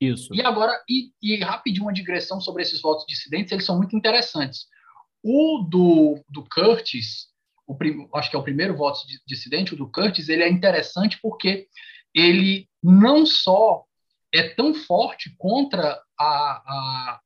[0.00, 0.34] Isso.
[0.34, 4.66] E agora, e, e rapidinho uma digressão sobre esses votos dissidentes, eles são muito interessantes.
[5.22, 7.29] O do, do Curtis,
[7.70, 11.20] o prim, acho que é o primeiro voto dissidente, o do Curtis, ele é interessante
[11.22, 11.68] porque
[12.12, 13.84] ele não só
[14.34, 17.20] é tão forte contra a, a,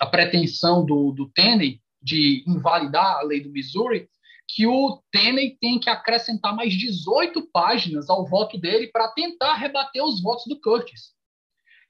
[0.00, 4.08] a, pretensão do, do Tenney de invalidar a lei do Missouri,
[4.46, 10.04] que o Tenney tem que acrescentar mais 18 páginas ao voto dele para tentar rebater
[10.04, 11.14] os votos do Curtis.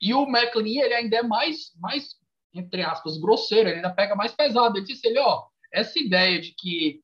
[0.00, 2.16] E o McLean, ele ainda é mais, mais
[2.54, 4.78] entre aspas, grosseiro, ele ainda pega mais pesado.
[4.78, 7.02] Ele disse, ele, ó, essa ideia de que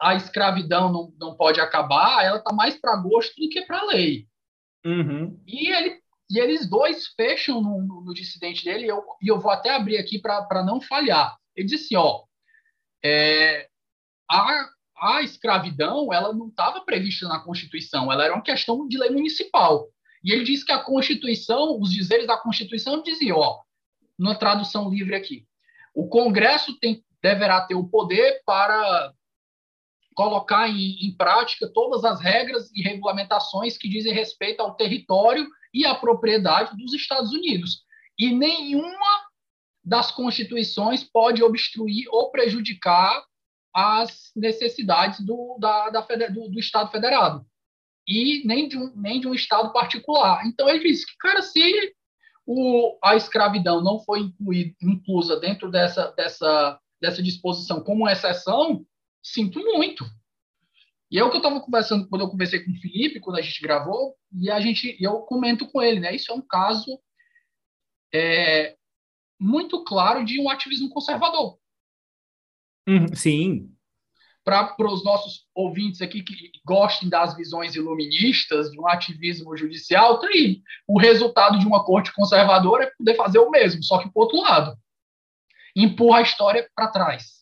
[0.00, 4.26] a escravidão não, não pode acabar, ela está mais para gosto do que para lei.
[4.84, 5.40] Uhum.
[5.46, 9.40] E, ele, e eles dois fecham no, no, no dissidente dele, e eu, e eu
[9.40, 11.36] vou até abrir aqui para não falhar.
[11.56, 12.22] Ele disse assim: ó,
[13.04, 13.68] é,
[14.30, 14.68] a,
[15.00, 19.88] a escravidão ela não estava prevista na Constituição, ela era uma questão de lei municipal.
[20.22, 23.62] E ele disse que a Constituição, os dizeres da Constituição diziam, ó,
[24.18, 25.46] numa tradução livre aqui,
[25.94, 29.12] o Congresso tem, deverá ter o poder para
[30.18, 35.86] colocar em, em, prática todas as regras e regulamentações que dizem respeito ao território e
[35.86, 37.84] à propriedade dos Estados Unidos.
[38.18, 39.28] E nenhuma
[39.84, 43.22] das constituições pode obstruir ou prejudicar
[43.72, 47.46] as necessidades do, da, da, do, do Estado federado
[48.04, 50.44] e nem de um, nem de um Estado particular.
[50.44, 51.94] Então, ele disse que, cara, se
[52.44, 58.84] o, a escravidão não foi incluída, inclusa dentro dessa, dessa, dessa disposição como exceção,
[59.32, 60.04] sinto muito.
[61.10, 63.42] E é o que eu estava conversando quando eu conversei com o Felipe, quando a
[63.42, 66.14] gente gravou, e a gente, eu comento com ele, né?
[66.14, 67.00] Isso é um caso
[68.12, 68.76] é,
[69.40, 71.58] muito claro de um ativismo conservador.
[72.86, 73.78] Uhum, sim,
[74.48, 80.26] para os nossos ouvintes aqui que gostem das visões iluministas, de um ativismo judicial, tá
[80.28, 80.62] aí.
[80.86, 84.40] O resultado de uma corte conservadora é poder fazer o mesmo, só que para outro
[84.40, 84.74] lado.
[85.76, 87.37] Empurra a história para trás.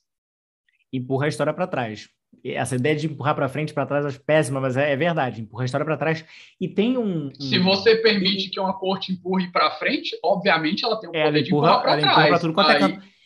[0.92, 2.08] Empurra a história para trás.
[2.44, 5.40] Essa ideia de empurrar para frente, para trás, é péssima, mas é, é verdade.
[5.40, 6.24] Empurra a história para trás.
[6.60, 11.00] E tem um, um, Se você permite que uma corte empurre para frente, obviamente ela
[11.00, 12.18] tem o poder de empurrar para trás.
[12.18, 12.92] Empurra tudo quanto é aí...
[12.92, 13.16] é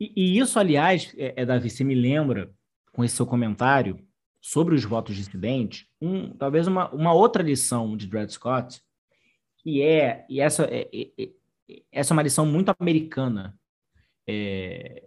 [0.00, 2.50] e, e, isso, aliás, é, é, Davi, você me lembra
[2.92, 3.98] com esse seu comentário
[4.40, 8.82] sobre os votos dissidentes, um, talvez uma, uma outra lição de Dred Scott,
[9.58, 11.28] que é, e essa é, é, é
[11.90, 13.58] essa é uma lição muito americana
[14.26, 15.02] é,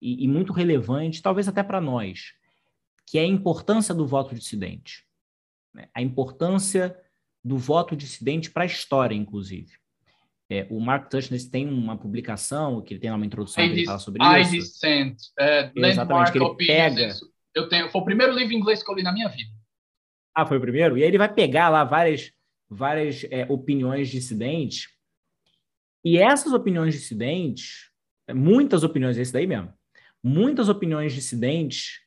[0.00, 2.32] e, e, muito relevante, talvez até para nós,
[3.06, 5.04] que é a importância do voto dissidente.
[5.74, 5.88] Né?
[5.94, 6.96] A importância
[7.42, 9.72] do voto dissidente para a história, inclusive.
[10.48, 13.84] É, o Mark Tushnet tem uma publicação que ele tem uma introdução I que ele
[13.84, 14.50] fala sobre I isso.
[14.52, 17.14] Dissent, é, Exatamente, que ele pega...
[17.54, 19.50] Eu tenho, foi o primeiro livro em inglês que eu li na minha vida.
[20.34, 20.98] Ah, foi o primeiro?
[20.98, 22.30] E aí ele vai pegar lá várias,
[22.68, 24.88] várias é, opiniões dissidentes.
[26.04, 27.90] E essas opiniões dissidentes,
[28.34, 29.72] muitas opiniões, esse daí mesmo,
[30.26, 32.00] muitas opiniões dissidentes,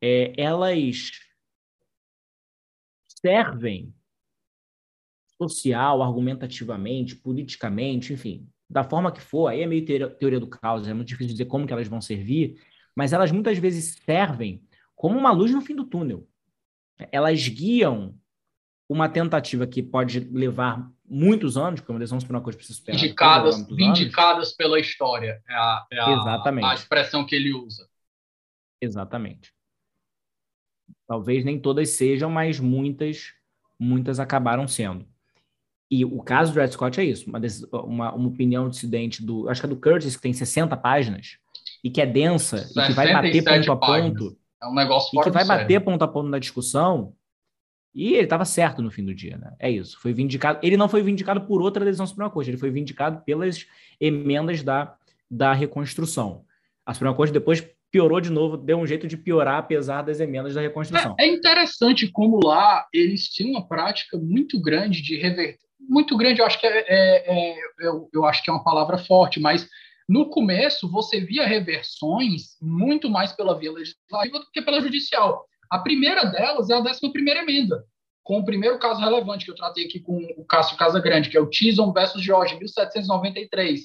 [0.00, 1.10] é, elas
[3.20, 3.92] servem
[5.36, 10.94] social, argumentativamente, politicamente, enfim, da forma que for, aí é meio teoria do caos, é
[10.94, 12.62] muito difícil dizer como que elas vão servir,
[12.94, 14.62] mas elas muitas vezes servem
[14.94, 16.28] como uma luz no fim do túnel.
[17.10, 18.16] Elas guiam
[18.88, 23.00] uma tentativa que pode levar muitos anos, porque uma decisão por uma coisa precisa superar.
[23.00, 26.66] Vindicadas, vindicadas pela história, é, a, é a, Exatamente.
[26.66, 27.88] a expressão que ele usa.
[28.80, 29.52] Exatamente.
[31.06, 33.32] Talvez nem todas sejam, mas muitas,
[33.78, 35.06] muitas acabaram sendo.
[35.90, 37.38] E o caso do Red Scott é isso, uma,
[37.84, 41.38] uma, uma, opinião dissidente do, acho que é do Curtis, que tem 60 páginas,
[41.84, 44.36] e que é densa, e que vai bater ponto a ponto.
[44.62, 47.14] É um negócio E que vai bater ponto a ponto na discussão.
[47.94, 49.52] E ele estava certo no fim do dia, né?
[49.58, 49.98] É isso.
[50.00, 50.58] Foi vindicado.
[50.62, 53.66] Ele não foi vindicado por outra decisão Suprema Corte, ele foi vindicado pelas
[54.00, 54.96] emendas da,
[55.30, 56.44] da reconstrução.
[56.84, 60.54] A Suprema Corte depois piorou de novo, deu um jeito de piorar apesar das emendas
[60.54, 61.14] da reconstrução.
[61.18, 66.40] É, é interessante como lá eles tinham uma prática muito grande de reverter muito grande,
[66.40, 69.68] eu acho que é, é, é eu, eu, acho que é uma palavra forte, mas
[70.08, 75.46] no começo você via reversões muito mais pela via legislativa do que pela judicial.
[75.74, 77.84] A primeira delas é a 11 primeira emenda,
[78.22, 81.40] com o primeiro caso relevante que eu tratei aqui com o Cássio Casagrande, que é
[81.40, 83.80] o Tison versus Jorge, 1793.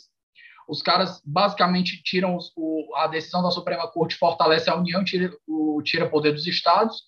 [0.68, 5.82] Os caras basicamente tiram o, a decisão da Suprema Corte, fortalece a União, tira o
[5.82, 7.06] tira poder dos estados,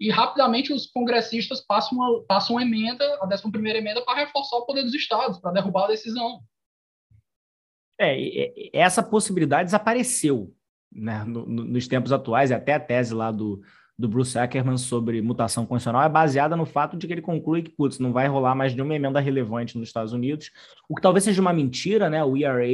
[0.00, 4.66] e rapidamente os congressistas passam uma, passam uma emenda, a 11 emenda, para reforçar o
[4.66, 6.40] poder dos estados, para derrubar a decisão.
[8.00, 10.52] É, essa possibilidade desapareceu
[10.90, 13.62] né, no, no, nos tempos atuais, até a tese lá do,
[13.98, 17.70] do Bruce Ackerman sobre mutação constitucional é baseada no fato de que ele conclui que,
[17.70, 20.52] putz, não vai rolar mais nenhuma emenda relevante nos Estados Unidos,
[20.88, 22.22] o que talvez seja uma mentira, né?
[22.22, 22.64] O ERA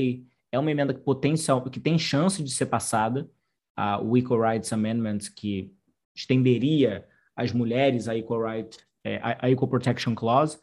[0.52, 3.28] é uma emenda que, potencial, que tem chance de ser passada,
[3.74, 5.72] a, Equal Rights Amendment, que
[6.14, 10.58] estenderia as mulheres a Equal Right, é, a Equal Protection Clause,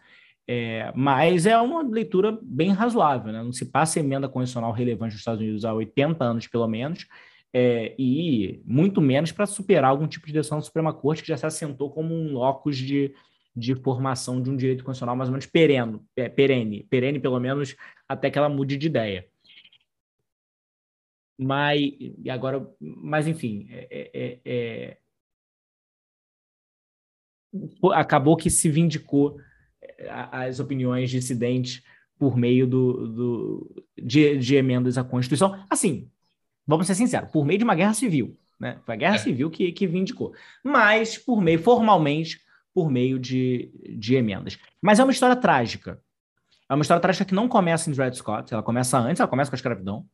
[0.48, 3.42] é, mas é uma leitura bem razoável, né?
[3.42, 7.08] Não se passa emenda constitucional relevante nos Estados Unidos há 80 anos, pelo menos,
[7.54, 11.38] é, e muito menos para superar algum tipo de decisão da Suprema Corte que já
[11.38, 13.14] se assentou como um locus de,
[13.56, 17.76] de formação de um direito constitucional mais ou menos pereno, é, perene, perene pelo menos
[18.08, 19.28] até que ela mude de ideia.
[21.38, 24.98] Mas, e agora, mas enfim, é, é, é
[27.94, 29.38] acabou que se vindicou
[30.08, 31.84] as opiniões dissidentes
[32.18, 35.66] por meio do, do de, de, emendas à Constituição.
[35.70, 36.10] Assim,
[36.78, 38.38] vamos ser sinceros, por meio de uma guerra civil.
[38.60, 38.80] Né?
[38.86, 39.20] Foi a guerra é.
[39.20, 40.34] civil que, que vindicou.
[40.64, 42.42] Mas, por meio, formalmente,
[42.74, 44.58] por meio de, de emendas.
[44.82, 46.02] Mas é uma história trágica.
[46.70, 49.52] É uma história trágica que não começa em Dred Scott, ela começa antes, ela começa
[49.52, 50.06] com a escravidão.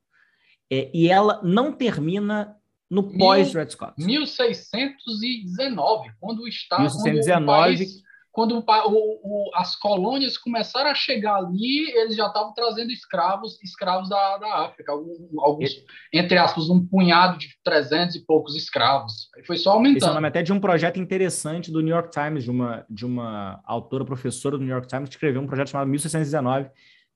[0.72, 2.58] É, e ela não termina
[2.90, 3.94] no pós-Dred Scott.
[3.98, 6.82] 1619, quando o Estado.
[6.82, 8.07] 1619.
[8.38, 14.08] Quando o o, as colônias começaram a chegar ali, eles já estavam trazendo escravos, escravos
[14.10, 15.84] da, da África, alguns,
[16.14, 19.28] entre aspas, um punhado de 300 e poucos escravos.
[19.48, 19.98] Foi só aumentando.
[19.98, 22.86] Esse é o nome até de um projeto interessante do New York Times, de uma,
[22.88, 26.70] de uma autora, professora do New York Times, que escreveu um projeto chamado 1619,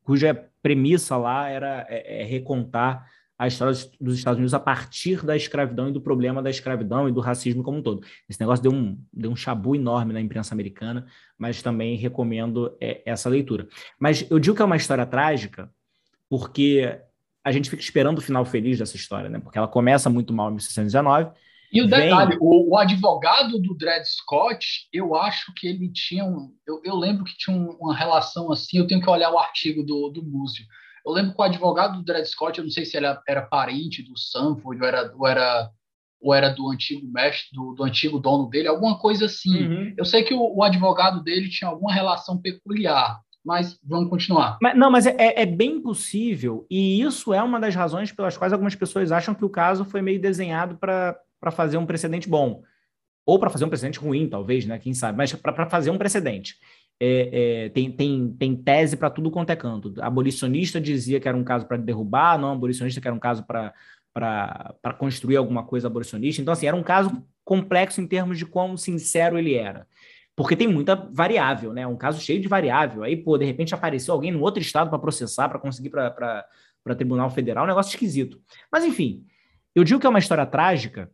[0.04, 3.06] cuja premissa lá era é, é recontar
[3.42, 7.12] a história dos Estados Unidos a partir da escravidão e do problema da escravidão e
[7.12, 8.06] do racismo como um todo.
[8.30, 11.08] Esse negócio deu um, deu um chabu enorme na imprensa americana,
[11.40, 13.68] mas também recomendo é, essa leitura.
[13.98, 15.72] Mas eu digo que é uma história trágica
[16.30, 17.00] porque
[17.44, 19.40] a gente fica esperando o final feliz dessa história, né?
[19.40, 21.32] Porque ela começa muito mal em 1619.
[21.74, 26.54] E o detalhe, o, o, advogado do Dred Scott, eu acho que ele tinha um.
[26.68, 30.10] Eu, eu lembro que tinha uma relação assim, eu tenho que olhar o artigo do,
[30.10, 30.64] do Múzio
[31.06, 34.04] eu lembro que o advogado do Dred Scott, eu não sei se ele era, parente
[34.04, 35.70] do Sanford ou era, ou era,
[36.22, 39.68] ou era do antigo mestre, do, do antigo dono dele, alguma coisa assim.
[39.68, 39.94] Uhum.
[39.98, 44.58] Eu sei que o, o, advogado dele tinha alguma relação peculiar, mas vamos continuar.
[44.62, 48.38] Mas, não, mas é, é, é bem possível, e isso é uma das razões pelas
[48.38, 51.18] quais algumas pessoas acham que o caso foi meio desenhado para
[51.52, 52.62] fazer um precedente bom.
[53.24, 54.80] Ou para fazer um precedente ruim, talvez, né?
[54.80, 56.56] Quem sabe, mas para fazer um precedente
[57.00, 59.94] é, é, tem, tem, tem tese para tudo quanto é canto.
[60.00, 64.94] Abolicionista dizia que era um caso para derrubar, não abolicionista que era um caso para
[65.00, 66.42] construir alguma coisa abolicionista.
[66.42, 69.88] Então, assim, era um caso complexo em termos de quão sincero ele era.
[70.36, 71.86] Porque tem muita variável, né?
[71.86, 73.04] Um caso cheio de variável.
[73.04, 76.46] Aí, pô, de repente apareceu alguém no outro estado para processar, para conseguir para
[76.96, 78.40] Tribunal Federal, um negócio esquisito.
[78.72, 79.26] Mas, enfim,
[79.76, 81.12] eu digo que é uma história trágica,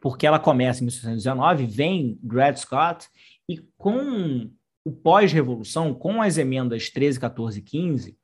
[0.00, 3.08] porque ela começa em 1619, vem Dred Scott,
[3.48, 4.50] e com
[4.84, 8.18] o pós-revolução, com as emendas 13, 14 e 15,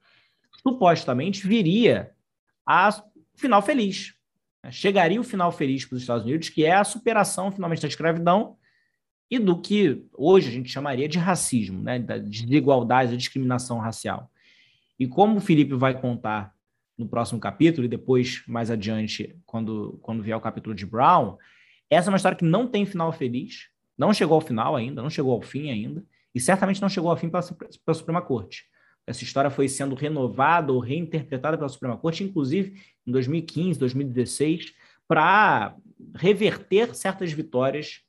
[0.62, 2.12] supostamente viria
[2.66, 2.90] a
[3.34, 4.14] final feliz.
[4.70, 8.56] Chegaria o final feliz para os Estados Unidos, que é a superação finalmente da escravidão
[9.30, 11.98] e do que hoje a gente chamaria de racismo, né?
[11.98, 14.30] da desigualdade, da discriminação racial.
[14.98, 16.54] E como o Felipe vai contar
[16.96, 21.36] no próximo capítulo, e depois, mais adiante, quando, quando vier o capítulo de Brown,
[21.90, 25.10] essa é uma história que não tem final feliz, não chegou ao final ainda, não
[25.10, 26.02] chegou ao fim ainda,
[26.36, 28.66] e certamente não chegou ao fim pela, pela Suprema Corte.
[29.06, 34.74] Essa história foi sendo renovada ou reinterpretada pela Suprema Corte, inclusive em 2015, 2016,
[35.08, 35.74] para
[36.14, 38.02] reverter certas vitórias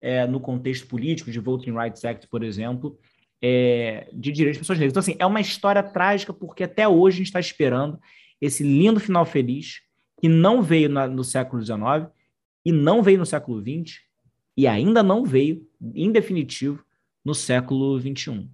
[0.00, 2.98] é, no contexto político, de Voting Rights Act, por exemplo,
[3.42, 4.92] é, de direitos de pessoas negras.
[4.92, 8.00] Então, assim, é uma história trágica, porque até hoje a gente está esperando
[8.40, 9.82] esse lindo final feliz
[10.22, 12.10] que não veio na, no século XIX
[12.64, 14.00] e não veio no século XX
[14.56, 16.82] e ainda não veio, em definitivo,
[17.24, 18.48] no século XXI.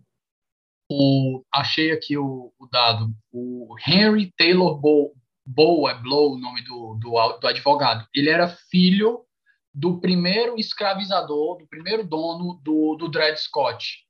[0.91, 3.15] O, achei aqui o, o, dado.
[3.33, 5.15] O Henry Taylor Bow,
[5.47, 8.07] Bow é Blow o nome do, do, do advogado.
[8.15, 9.25] Ele era filho
[9.73, 14.05] do primeiro escravizador, do primeiro dono do, do Dred Scott.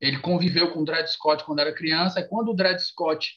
[0.00, 3.34] Ele conviveu com o Dred Scott quando era criança, e quando o Dred Scott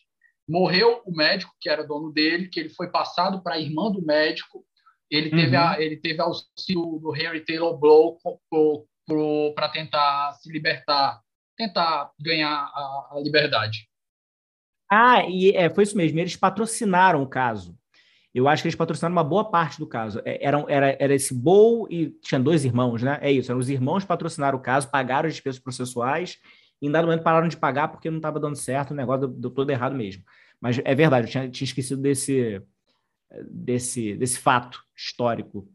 [0.48, 4.02] morreu, o médico, que era dono dele, que ele foi passado para a irmã do
[4.02, 4.66] médico,
[5.10, 5.62] ele teve, uhum.
[5.62, 8.18] a, ele teve auxílio do Henry Taylor Blow
[9.56, 11.22] para tentar se libertar,
[11.58, 13.88] tentar ganhar a, a liberdade.
[14.90, 16.20] Ah, e é, foi isso mesmo.
[16.20, 17.78] Eles patrocinaram o caso.
[18.34, 20.22] Eu acho que eles patrocinaram uma boa parte do caso.
[20.26, 23.20] É, era, era, era esse Bowl e tinha dois irmãos, né?
[23.22, 23.52] É isso.
[23.52, 26.38] Eram os irmãos patrocinaram o caso, pagaram as despesas processuais
[26.82, 29.40] e em dado momento pararam de pagar porque não estava dando certo, o negócio deu,
[29.40, 30.24] deu, todo errado mesmo.
[30.60, 32.62] Mas é verdade, eu tinha, tinha esquecido desse,
[33.50, 35.68] desse, desse fato histórico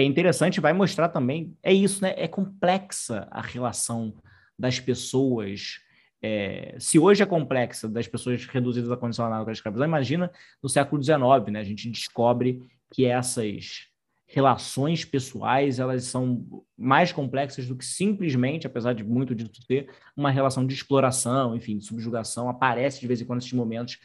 [0.00, 2.14] que é interessante, vai mostrar também, é isso, né?
[2.16, 4.14] É complexa a relação
[4.58, 5.78] das pessoas.
[6.22, 10.30] É, se hoje é complexa das pessoas reduzidas à condição análoga à escravidão, imagina
[10.62, 11.18] no século XIX,
[11.52, 11.60] né?
[11.60, 12.62] A gente descobre
[12.92, 13.88] que essas
[14.26, 16.46] relações pessoais elas são
[16.78, 21.76] mais complexas do que simplesmente, apesar de muito disso ser, uma relação de exploração, enfim,
[21.76, 22.48] de subjugação.
[22.48, 23.98] Aparece de vez em quando esses momentos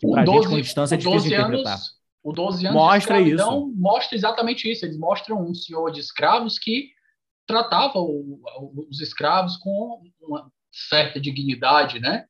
[0.00, 1.74] para a gente com distância é difícil de interpretar.
[1.74, 1.97] Anos
[2.28, 3.72] o 12 anos mostra de isso.
[3.76, 4.84] mostra exatamente isso.
[4.84, 6.90] Eles mostram um senhor de escravos que
[7.46, 8.40] tratava o,
[8.90, 12.26] os escravos com uma certa dignidade, né?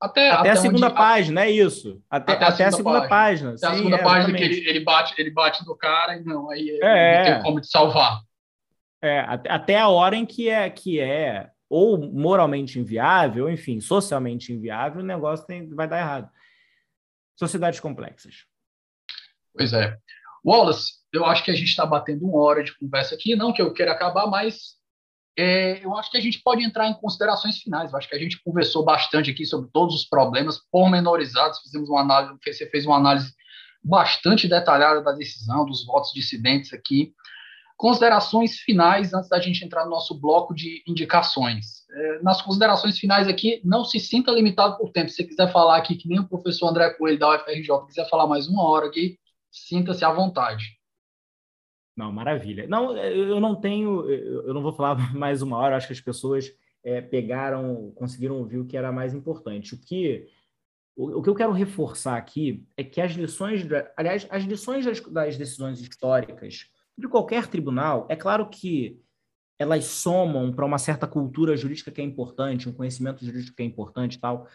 [0.00, 2.00] Até, até, até a segunda onde, página, é isso.
[2.08, 3.08] Até, até, até a segunda, a segunda página.
[3.08, 3.50] página.
[3.50, 6.24] Até Sim, a segunda é, página que ele, ele, bate, ele bate no cara e
[6.24, 7.18] não, aí é.
[7.18, 8.20] não tem como te salvar.
[9.02, 14.52] É, até a hora em que é, que é ou moralmente inviável, ou, enfim, socialmente
[14.52, 16.30] inviável, o negócio tem, vai dar errado.
[17.36, 18.46] Sociedades complexas.
[19.58, 19.98] Pois é.
[20.44, 23.60] Wallace, eu acho que a gente está batendo uma hora de conversa aqui, não que
[23.60, 24.78] eu queira acabar, mas
[25.36, 27.90] é, eu acho que a gente pode entrar em considerações finais.
[27.90, 32.00] Eu acho que a gente conversou bastante aqui sobre todos os problemas pormenorizados, fizemos uma
[32.00, 33.32] análise, você fez uma análise
[33.82, 37.12] bastante detalhada da decisão, dos votos dissidentes aqui.
[37.76, 41.84] Considerações finais antes da gente entrar no nosso bloco de indicações.
[41.90, 45.08] É, nas considerações finais aqui, não se sinta limitado por tempo.
[45.08, 48.26] Se você quiser falar aqui, que nem o professor André Coelho da UFRJ, quiser falar
[48.26, 49.16] mais uma hora aqui,
[49.66, 50.78] sinta-se à vontade.
[51.96, 52.66] Não, maravilha.
[52.68, 56.52] Não, eu não tenho, eu não vou falar mais uma hora, acho que as pessoas
[56.84, 59.74] é, pegaram, conseguiram ouvir o que era mais importante.
[59.74, 60.26] O que,
[60.96, 63.66] o, o, que eu quero reforçar aqui é que as lições,
[63.96, 69.00] aliás, as lições das, das decisões históricas de qualquer tribunal, é claro que
[69.58, 73.66] elas somam para uma certa cultura jurídica que é importante, um conhecimento jurídico que é
[73.66, 74.46] importante e tal.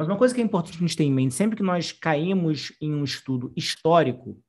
[0.00, 2.72] Mas uma coisa que é importante a gente ter em mente, sempre que nós caímos
[2.80, 4.42] em um estudo histórico,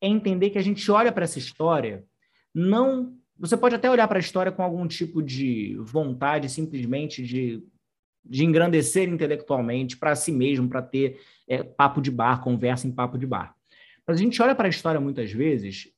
[0.00, 2.04] é entender que a gente olha para essa história,
[2.52, 3.16] não.
[3.38, 7.62] Você pode até olhar para a história com algum tipo de vontade, simplesmente de,
[8.24, 13.16] de engrandecer intelectualmente para si mesmo, para ter é, papo de bar, conversa em papo
[13.16, 13.54] de bar.
[14.04, 15.92] Mas a gente olha para a história muitas vezes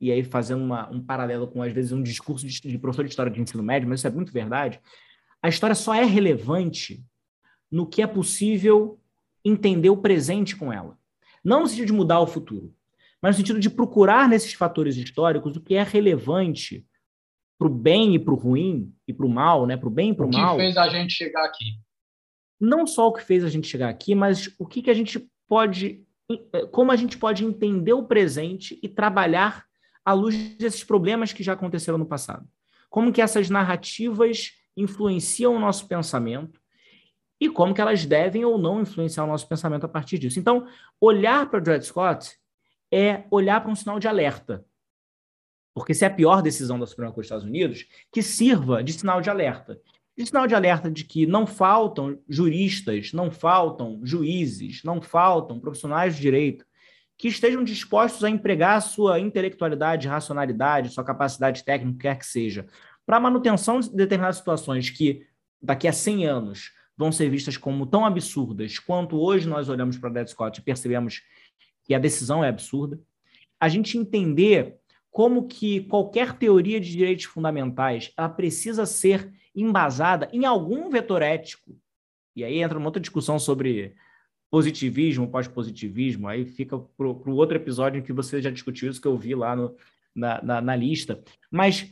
[0.00, 3.10] e aí fazendo uma, um paralelo com, às vezes, um discurso de, de professor de
[3.10, 4.80] história de ensino médio, mas isso é muito verdade,
[5.42, 7.04] a história só é relevante
[7.70, 9.00] no que é possível
[9.44, 10.98] entender o presente com ela.
[11.44, 12.74] Não no sentido de mudar o futuro,
[13.22, 16.86] mas no sentido de procurar nesses fatores históricos o que é relevante
[17.58, 19.76] para o bem e para o ruim e para o mal, né?
[19.76, 20.54] Para o bem e para o mal.
[20.54, 21.64] O que fez a gente chegar aqui?
[22.60, 25.28] Não só o que fez a gente chegar aqui, mas o que, que a gente
[25.48, 26.04] pode,
[26.72, 29.64] como a gente pode entender o presente e trabalhar
[30.04, 32.46] à luz desses problemas que já aconteceram no passado.
[32.88, 36.60] Como que essas narrativas influenciam o nosso pensamento
[37.40, 40.38] e como que elas devem ou não influenciar o nosso pensamento a partir disso.
[40.38, 40.66] Então,
[41.00, 42.36] olhar para Dred Scott
[42.90, 44.64] é olhar para um sinal de alerta.
[45.74, 48.92] Porque se é a pior decisão da Suprema Corte dos Estados Unidos, que sirva de
[48.94, 49.78] sinal de alerta.
[50.16, 56.16] De sinal de alerta de que não faltam juristas, não faltam juízes, não faltam profissionais
[56.16, 56.64] de direito
[57.18, 62.66] que estejam dispostos a empregar sua intelectualidade, racionalidade, sua capacidade técnica, quer que seja,
[63.06, 65.26] para manutenção de determinadas situações que
[65.60, 70.10] daqui a 100 anos vão ser vistas como tão absurdas quanto hoje nós olhamos para
[70.10, 71.22] Dead Scott e percebemos
[71.84, 72.98] que a decisão é absurda.
[73.60, 74.76] A gente entender
[75.10, 81.74] como que qualquer teoria de direitos fundamentais ela precisa ser embasada em algum vetor ético.
[82.34, 83.94] E aí entra uma outra discussão sobre
[84.50, 89.08] positivismo, pós-positivismo, aí fica para o outro episódio em que você já discutiu isso que
[89.08, 89.74] eu vi lá no,
[90.14, 91.22] na, na, na, lista.
[91.50, 91.90] Mas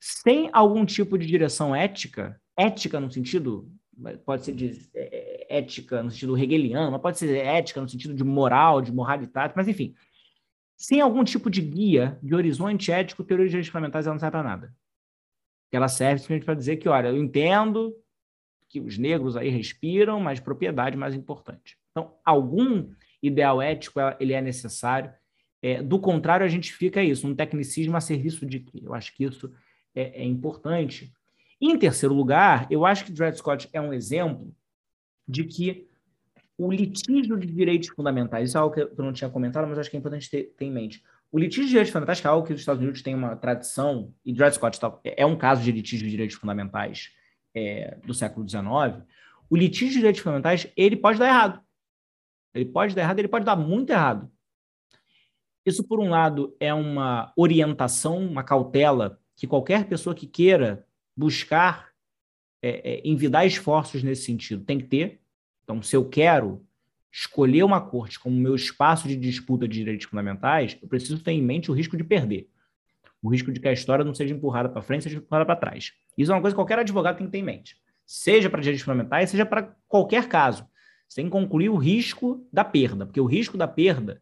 [0.00, 3.70] sem algum tipo de direção ética, ética no sentido,
[4.24, 8.14] pode ser de é, é, ética no sentido hegeliano, mas pode ser ética no sentido
[8.14, 9.94] de moral, de moralidade, mas enfim,
[10.76, 14.32] sem algum tipo de guia, de horizonte ético, teoria de direitos fundamentais ela não serve
[14.32, 14.74] para nada.
[15.72, 17.94] Ela serve simplesmente para dizer que, olha, eu entendo
[18.68, 21.76] que os negros aí respiram, mas propriedade mais importante.
[21.90, 22.90] Então, algum
[23.22, 25.12] ideal ético ele é necessário.
[25.62, 28.82] É, do contrário, a gente fica isso, um tecnicismo a serviço de quê?
[28.82, 29.52] Eu acho que isso
[29.94, 31.12] é, é importante.
[31.66, 34.54] Em terceiro lugar, eu acho que Dred Scott é um exemplo
[35.26, 35.88] de que
[36.58, 39.88] o litígio de direitos fundamentais, isso é algo que eu não tinha comentado, mas acho
[39.88, 41.02] que é importante ter, ter em mente.
[41.32, 44.12] O litígio de direitos fundamentais, que é algo que os Estados Unidos têm uma tradição,
[44.22, 47.12] e Dred Scott tá, é um caso de litígio de direitos fundamentais
[47.54, 49.02] é, do século XIX,
[49.48, 51.62] o litígio de direitos fundamentais, ele pode dar errado.
[52.52, 54.30] Ele pode dar errado, ele pode dar muito errado.
[55.64, 60.86] Isso, por um lado, é uma orientação, uma cautela que qualquer pessoa que queira
[61.16, 61.88] buscar
[62.62, 65.20] é, é, envidar esforços nesse sentido tem que ter.
[65.62, 66.64] Então, se eu quero
[67.12, 71.42] escolher uma corte como meu espaço de disputa de direitos fundamentais, eu preciso ter em
[71.42, 72.48] mente o risco de perder.
[73.22, 75.92] O risco de que a história não seja empurrada para frente, seja empurrada para trás.
[76.18, 77.76] Isso é uma coisa que qualquer advogado tem que ter em mente.
[78.04, 80.66] Seja para direitos fundamentais, seja para qualquer caso.
[81.08, 84.20] Você tem que concluir o risco da perda, porque o risco da perda,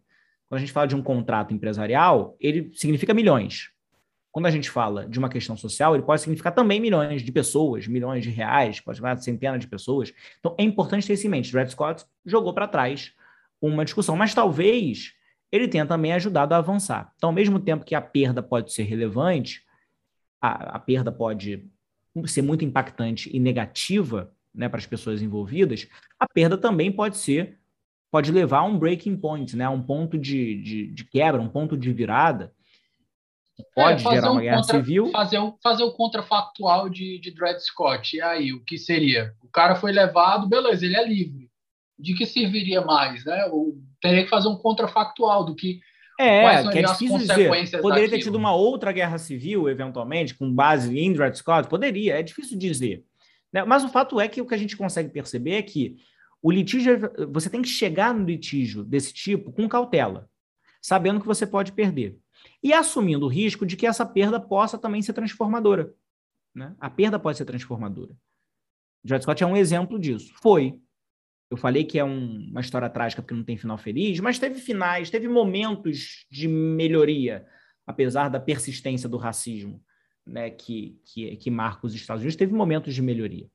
[0.48, 3.72] quando a gente fala de um contrato empresarial, ele significa milhões.
[4.33, 7.87] Quando a gente fala de uma questão social, ele pode significar também milhões de pessoas,
[7.87, 10.13] milhões de reais, pode significar centenas de pessoas.
[10.41, 11.53] Então, é importante ter isso em mente.
[11.53, 13.13] Dred Scott jogou para trás
[13.61, 15.13] uma discussão, mas talvez
[15.53, 17.13] ele tenha também ajudado a avançar.
[17.17, 19.63] Então, ao mesmo tempo que a perda pode ser relevante,
[20.41, 21.71] a, a perda pode
[22.27, 25.89] ser muito impactante e negativa né, para as pessoas envolvidas,
[26.19, 27.59] a perda também pode ser,
[28.11, 31.49] pode levar a um breaking point, né, a um ponto de, de, de quebra, um
[31.49, 32.53] ponto de virada.
[33.74, 35.11] Pode é, gerar uma um guerra contra, civil.
[35.11, 38.16] Fazer o, fazer o contrafactual de, de Dred Scott.
[38.16, 39.35] E aí, o que seria?
[39.43, 41.51] O cara foi levado, beleza, ele é livre.
[41.99, 43.24] De que serviria mais?
[43.24, 43.47] Né?
[43.47, 45.81] Ou teria que fazer um contrafactual do que
[46.19, 47.81] é, que é difícil dizer.
[47.81, 51.69] Poderia ter tido uma outra guerra civil, eventualmente, com base em Dred Scott?
[51.69, 53.05] Poderia, é difícil dizer.
[53.53, 53.65] Né?
[53.65, 55.97] Mas o fato é que o que a gente consegue perceber é que
[56.43, 56.99] o litígio,
[57.31, 60.29] você tem que chegar no litígio desse tipo com cautela.
[60.81, 62.19] sabendo que você pode perder.
[62.62, 65.93] E assumindo o risco de que essa perda possa também ser transformadora.
[66.55, 66.74] Né?
[66.78, 68.16] A perda pode ser transformadora.
[69.05, 70.32] Dred Scott é um exemplo disso.
[70.40, 70.78] Foi.
[71.51, 74.59] Eu falei que é um, uma história trágica porque não tem final feliz, mas teve
[74.59, 77.47] finais, teve momentos de melhoria,
[77.86, 79.82] apesar da persistência do racismo
[80.26, 83.51] né, que, que, que marca os Estados Unidos, teve momentos de melhoria.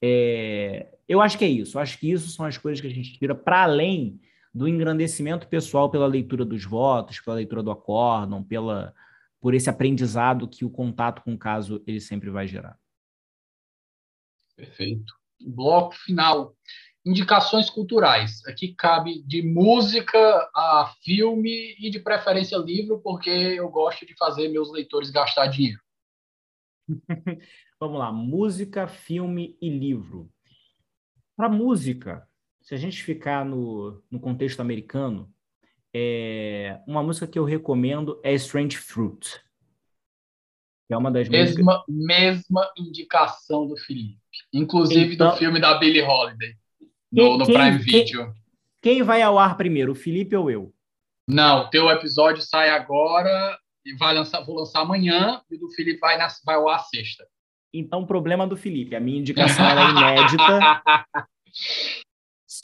[0.00, 1.76] É, eu acho que é isso.
[1.76, 4.20] Eu acho que isso são as coisas que a gente tira para além
[4.54, 8.94] do engrandecimento pessoal pela leitura dos votos, pela leitura do acórdão, pela,
[9.40, 12.78] por esse aprendizado que o contato com o caso ele sempre vai gerar.
[14.56, 15.14] Perfeito.
[15.40, 16.56] Bloco final.
[17.06, 18.44] Indicações culturais.
[18.46, 20.18] Aqui cabe de música
[20.54, 25.80] a filme e de preferência livro, porque eu gosto de fazer meus leitores gastar dinheiro.
[27.80, 30.28] Vamos lá, música, filme e livro.
[31.36, 32.27] Para música,
[32.68, 35.32] se a gente ficar no, no contexto americano,
[35.90, 39.42] é, uma música que eu recomendo é Strange Fruit.
[40.90, 41.86] é uma das mesma, músicas...
[41.88, 44.18] mesma indicação do Felipe.
[44.52, 46.56] Inclusive então, do filme da Billie Holiday,
[47.10, 48.34] no, quem, no Prime quem, Video.
[48.82, 50.70] Quem vai ao ar primeiro, o Felipe ou eu?
[51.26, 56.18] Não, teu episódio sai agora e vai lançar, vou lançar amanhã, e do Felipe vai,
[56.18, 57.26] na, vai ao ar sexta.
[57.72, 58.94] Então, problema do Felipe.
[58.94, 60.82] A minha indicação é inédita.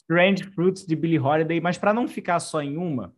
[0.04, 3.14] Strange Fruits de Billie Holiday, mas para não ficar só em uma,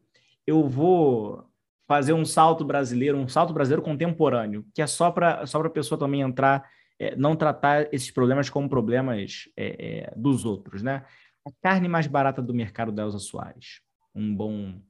[0.47, 1.45] eu vou
[1.87, 5.99] fazer um salto brasileiro, um salto brasileiro contemporâneo, que é só para só a pessoa
[5.99, 6.69] também entrar,
[6.99, 11.05] é, não tratar esses problemas como problemas é, é, dos outros, né?
[11.45, 13.81] A carne mais barata do mercado da Elza Soares.
[14.15, 14.81] Um bom,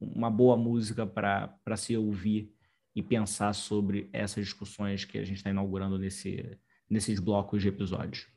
[0.00, 2.52] uma boa música para se ouvir
[2.94, 6.56] e pensar sobre essas discussões que a gente está inaugurando nesse,
[6.88, 8.28] nesses blocos de episódios.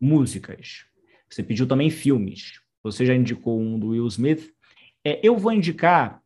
[0.00, 0.84] Músicas.
[1.28, 2.60] Você pediu também filmes.
[2.82, 4.52] Você já indicou um do Will Smith.
[5.04, 6.20] É, eu vou indicar,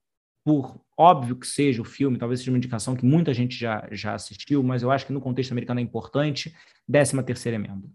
[0.44, 4.14] por óbvio que seja o filme, talvez seja uma indicação que muita gente já, já
[4.14, 6.54] assistiu, mas eu acho que no contexto americano é importante,
[6.90, 7.88] 13 terceira emenda.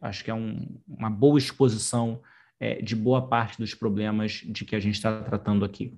[0.00, 2.20] Acho que é um, uma boa exposição
[2.58, 5.96] é, de boa parte dos problemas de que a gente está tratando aqui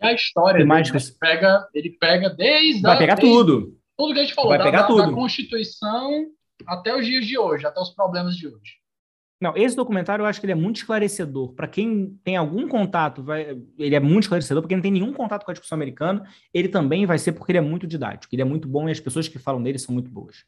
[0.00, 0.88] a história dele, mais...
[0.88, 2.82] ele, pega, ele pega desde.
[2.82, 3.78] Vai pegar desde, tudo.
[3.96, 5.02] Tudo que a gente falou, Vai da, pegar da, tudo.
[5.02, 6.26] da Constituição
[6.66, 8.76] até os dias de hoje, até os problemas de hoje.
[9.40, 11.52] Não, esse documentário eu acho que ele é muito esclarecedor.
[11.52, 14.62] Para quem tem algum contato, vai, ele é muito esclarecedor.
[14.62, 17.52] Para quem não tem nenhum contato com a discussão americana, ele também vai ser porque
[17.52, 18.34] ele é muito didático.
[18.34, 20.44] Ele é muito bom e as pessoas que falam dele são muito boas.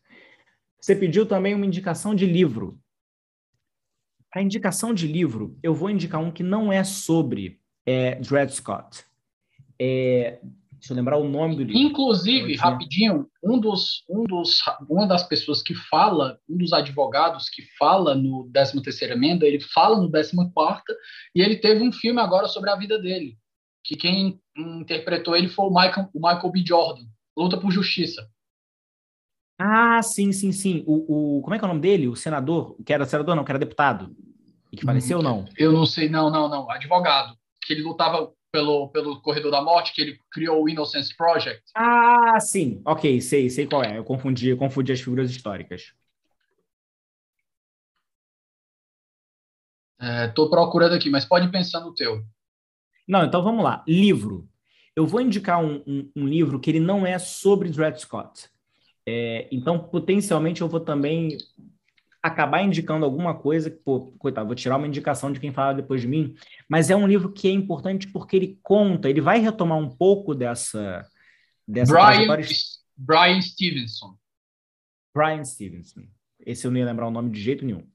[0.80, 2.80] Você pediu também uma indicação de livro.
[4.34, 9.04] A indicação de livro, eu vou indicar um que não é sobre é, Dred Scott.
[9.78, 10.38] É,
[10.78, 11.76] deixa eu lembrar o nome do livro.
[11.76, 17.62] Inclusive, rapidinho, um dos, um dos, uma das pessoas que fala, um dos advogados que
[17.78, 20.94] fala no 13 terceira emenda, ele fala no 14 quarta
[21.34, 23.36] e ele teve um filme agora sobre a vida dele,
[23.84, 26.64] que quem interpretou ele foi o Michael, o Michael B.
[26.64, 27.04] Jordan,
[27.36, 28.28] Luta por Justiça.
[29.60, 30.84] Ah, sim, sim, sim.
[30.86, 32.06] O, o, como é que é o nome dele?
[32.06, 34.14] O senador, que era senador, não, que era deputado.
[34.72, 35.44] E que faleceu ou não?
[35.56, 36.70] Eu não sei, não, não, não.
[36.70, 37.36] Advogado.
[37.64, 41.62] Que ele lutava pelo, pelo Corredor da Morte, que ele criou o Innocence Project.
[41.74, 42.80] Ah, sim.
[42.84, 43.98] Ok, sei, sei qual é.
[43.98, 45.92] Eu confundi, eu confundi as figuras históricas.
[50.28, 52.22] Estou é, procurando aqui, mas pode pensar no teu.
[53.06, 53.84] Não, então vamos lá.
[53.86, 54.48] Livro.
[54.94, 58.48] Eu vou indicar um, um, um livro que ele não é sobre Dred Scott.
[59.06, 61.38] É, então, potencialmente, eu vou também
[62.22, 66.08] acabar indicando alguma coisa, pô, coitado, vou tirar uma indicação de quem fala depois de
[66.08, 66.34] mim,
[66.68, 70.34] mas é um livro que é importante porque ele conta, ele vai retomar um pouco
[70.34, 71.06] dessa.
[71.66, 72.38] dessa Brian,
[72.96, 74.16] Brian Stevenson.
[75.14, 76.02] Brian Stevenson.
[76.44, 77.86] Esse eu não ia lembrar o nome de jeito nenhum.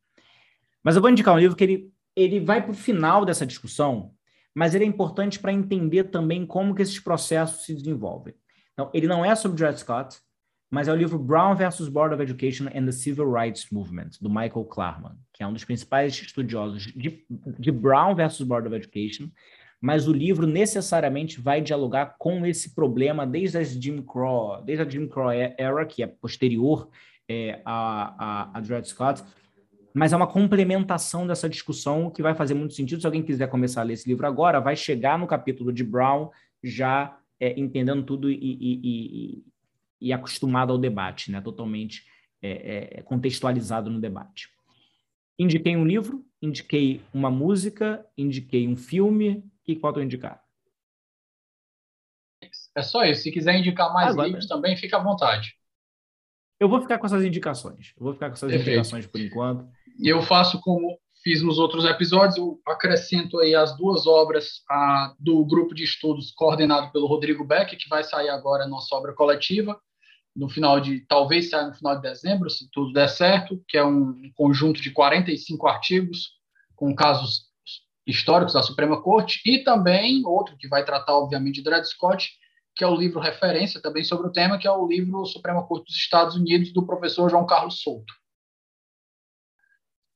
[0.83, 4.13] Mas eu vou indicar um livro que ele, ele vai para o final dessa discussão,
[4.53, 8.33] mas ele é importante para entender também como que esses processos se desenvolvem.
[8.73, 10.17] Então, ele não é sobre Dred Scott,
[10.73, 14.27] mas é o livro Brown versus Board of Education and the Civil Rights Movement, do
[14.27, 17.23] Michael Klarman, que é um dos principais estudiosos de,
[17.59, 19.29] de Brown versus Board of Education,
[19.79, 24.89] mas o livro necessariamente vai dialogar com esse problema desde a Jim Crow, desde a
[24.89, 26.89] Jim Crow era, que é posterior
[27.29, 29.23] é, a, a, a Dred Scott,
[29.93, 32.99] mas é uma complementação dessa discussão que vai fazer muito sentido.
[32.99, 36.31] Se alguém quiser começar a ler esse livro agora, vai chegar no capítulo de Brown
[36.63, 39.43] já é, entendendo tudo e, e, e,
[40.03, 41.39] e acostumado ao debate, né?
[41.39, 42.03] totalmente
[42.41, 44.49] é, é, contextualizado no debate.
[45.39, 49.37] Indiquei um livro, indiquei uma música, indiquei um filme.
[49.37, 50.43] O que falta eu indicar?
[52.75, 53.23] É só isso.
[53.23, 55.55] Se quiser indicar mais Agora, livros também, fica à vontade.
[56.59, 57.93] Eu vou ficar com essas indicações.
[57.97, 58.69] Eu vou ficar com essas Perfeito.
[58.69, 59.65] indicações por enquanto.
[59.99, 65.15] E eu faço como fiz nos outros episódios, eu acrescento aí as duas obras a,
[65.17, 69.13] do grupo de estudos coordenado pelo Rodrigo Beck, que vai sair agora a nossa obra
[69.13, 69.79] coletiva,
[70.35, 73.85] no final de, talvez saia no final de dezembro, se tudo der certo, que é
[73.85, 76.31] um, conjunto de 45 artigos
[76.75, 77.51] com casos
[78.05, 82.31] históricos da Suprema Corte, e também outro que vai tratar, obviamente, de Dred Scott,
[82.75, 85.85] que é o livro referência também sobre o tema, que é o livro Suprema Corte
[85.85, 88.13] dos Estados Unidos, do professor João Carlos Souto.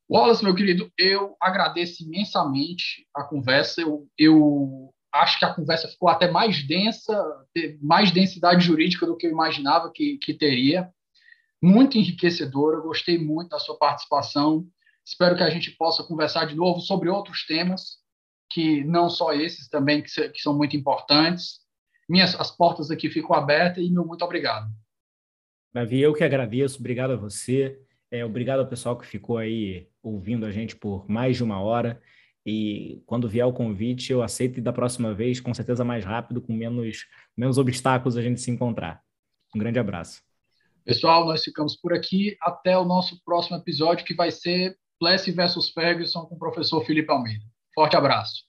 [0.09, 3.81] Wallace, meu querido, eu agradeço imensamente a conversa.
[3.81, 7.15] Eu, eu acho que a conversa ficou até mais densa,
[7.81, 10.89] mais densidade jurídica do que eu imaginava que, que teria.
[11.61, 14.65] Muito enriquecedora, gostei muito da sua participação.
[15.05, 17.97] Espero que a gente possa conversar de novo sobre outros temas,
[18.51, 21.59] que não só esses também, que, que são muito importantes.
[22.09, 24.69] Minhas, as portas aqui ficam abertas e meu muito obrigado.
[25.73, 26.79] Davi, eu que agradeço.
[26.79, 27.79] Obrigado a você.
[28.09, 32.01] É, obrigado ao pessoal que ficou aí ouvindo a gente por mais de uma hora.
[32.49, 36.41] E quando vier o convite, eu aceito e da próxima vez, com certeza mais rápido,
[36.41, 37.05] com menos,
[37.35, 39.03] menos obstáculos a gente se encontrar.
[39.53, 40.21] Um grande abraço.
[40.85, 42.37] Pessoal, nós ficamos por aqui.
[42.41, 47.11] Até o nosso próximo episódio, que vai ser Plessy versus Ferguson com o professor Felipe
[47.11, 47.43] Almeida.
[47.75, 48.46] Forte abraço.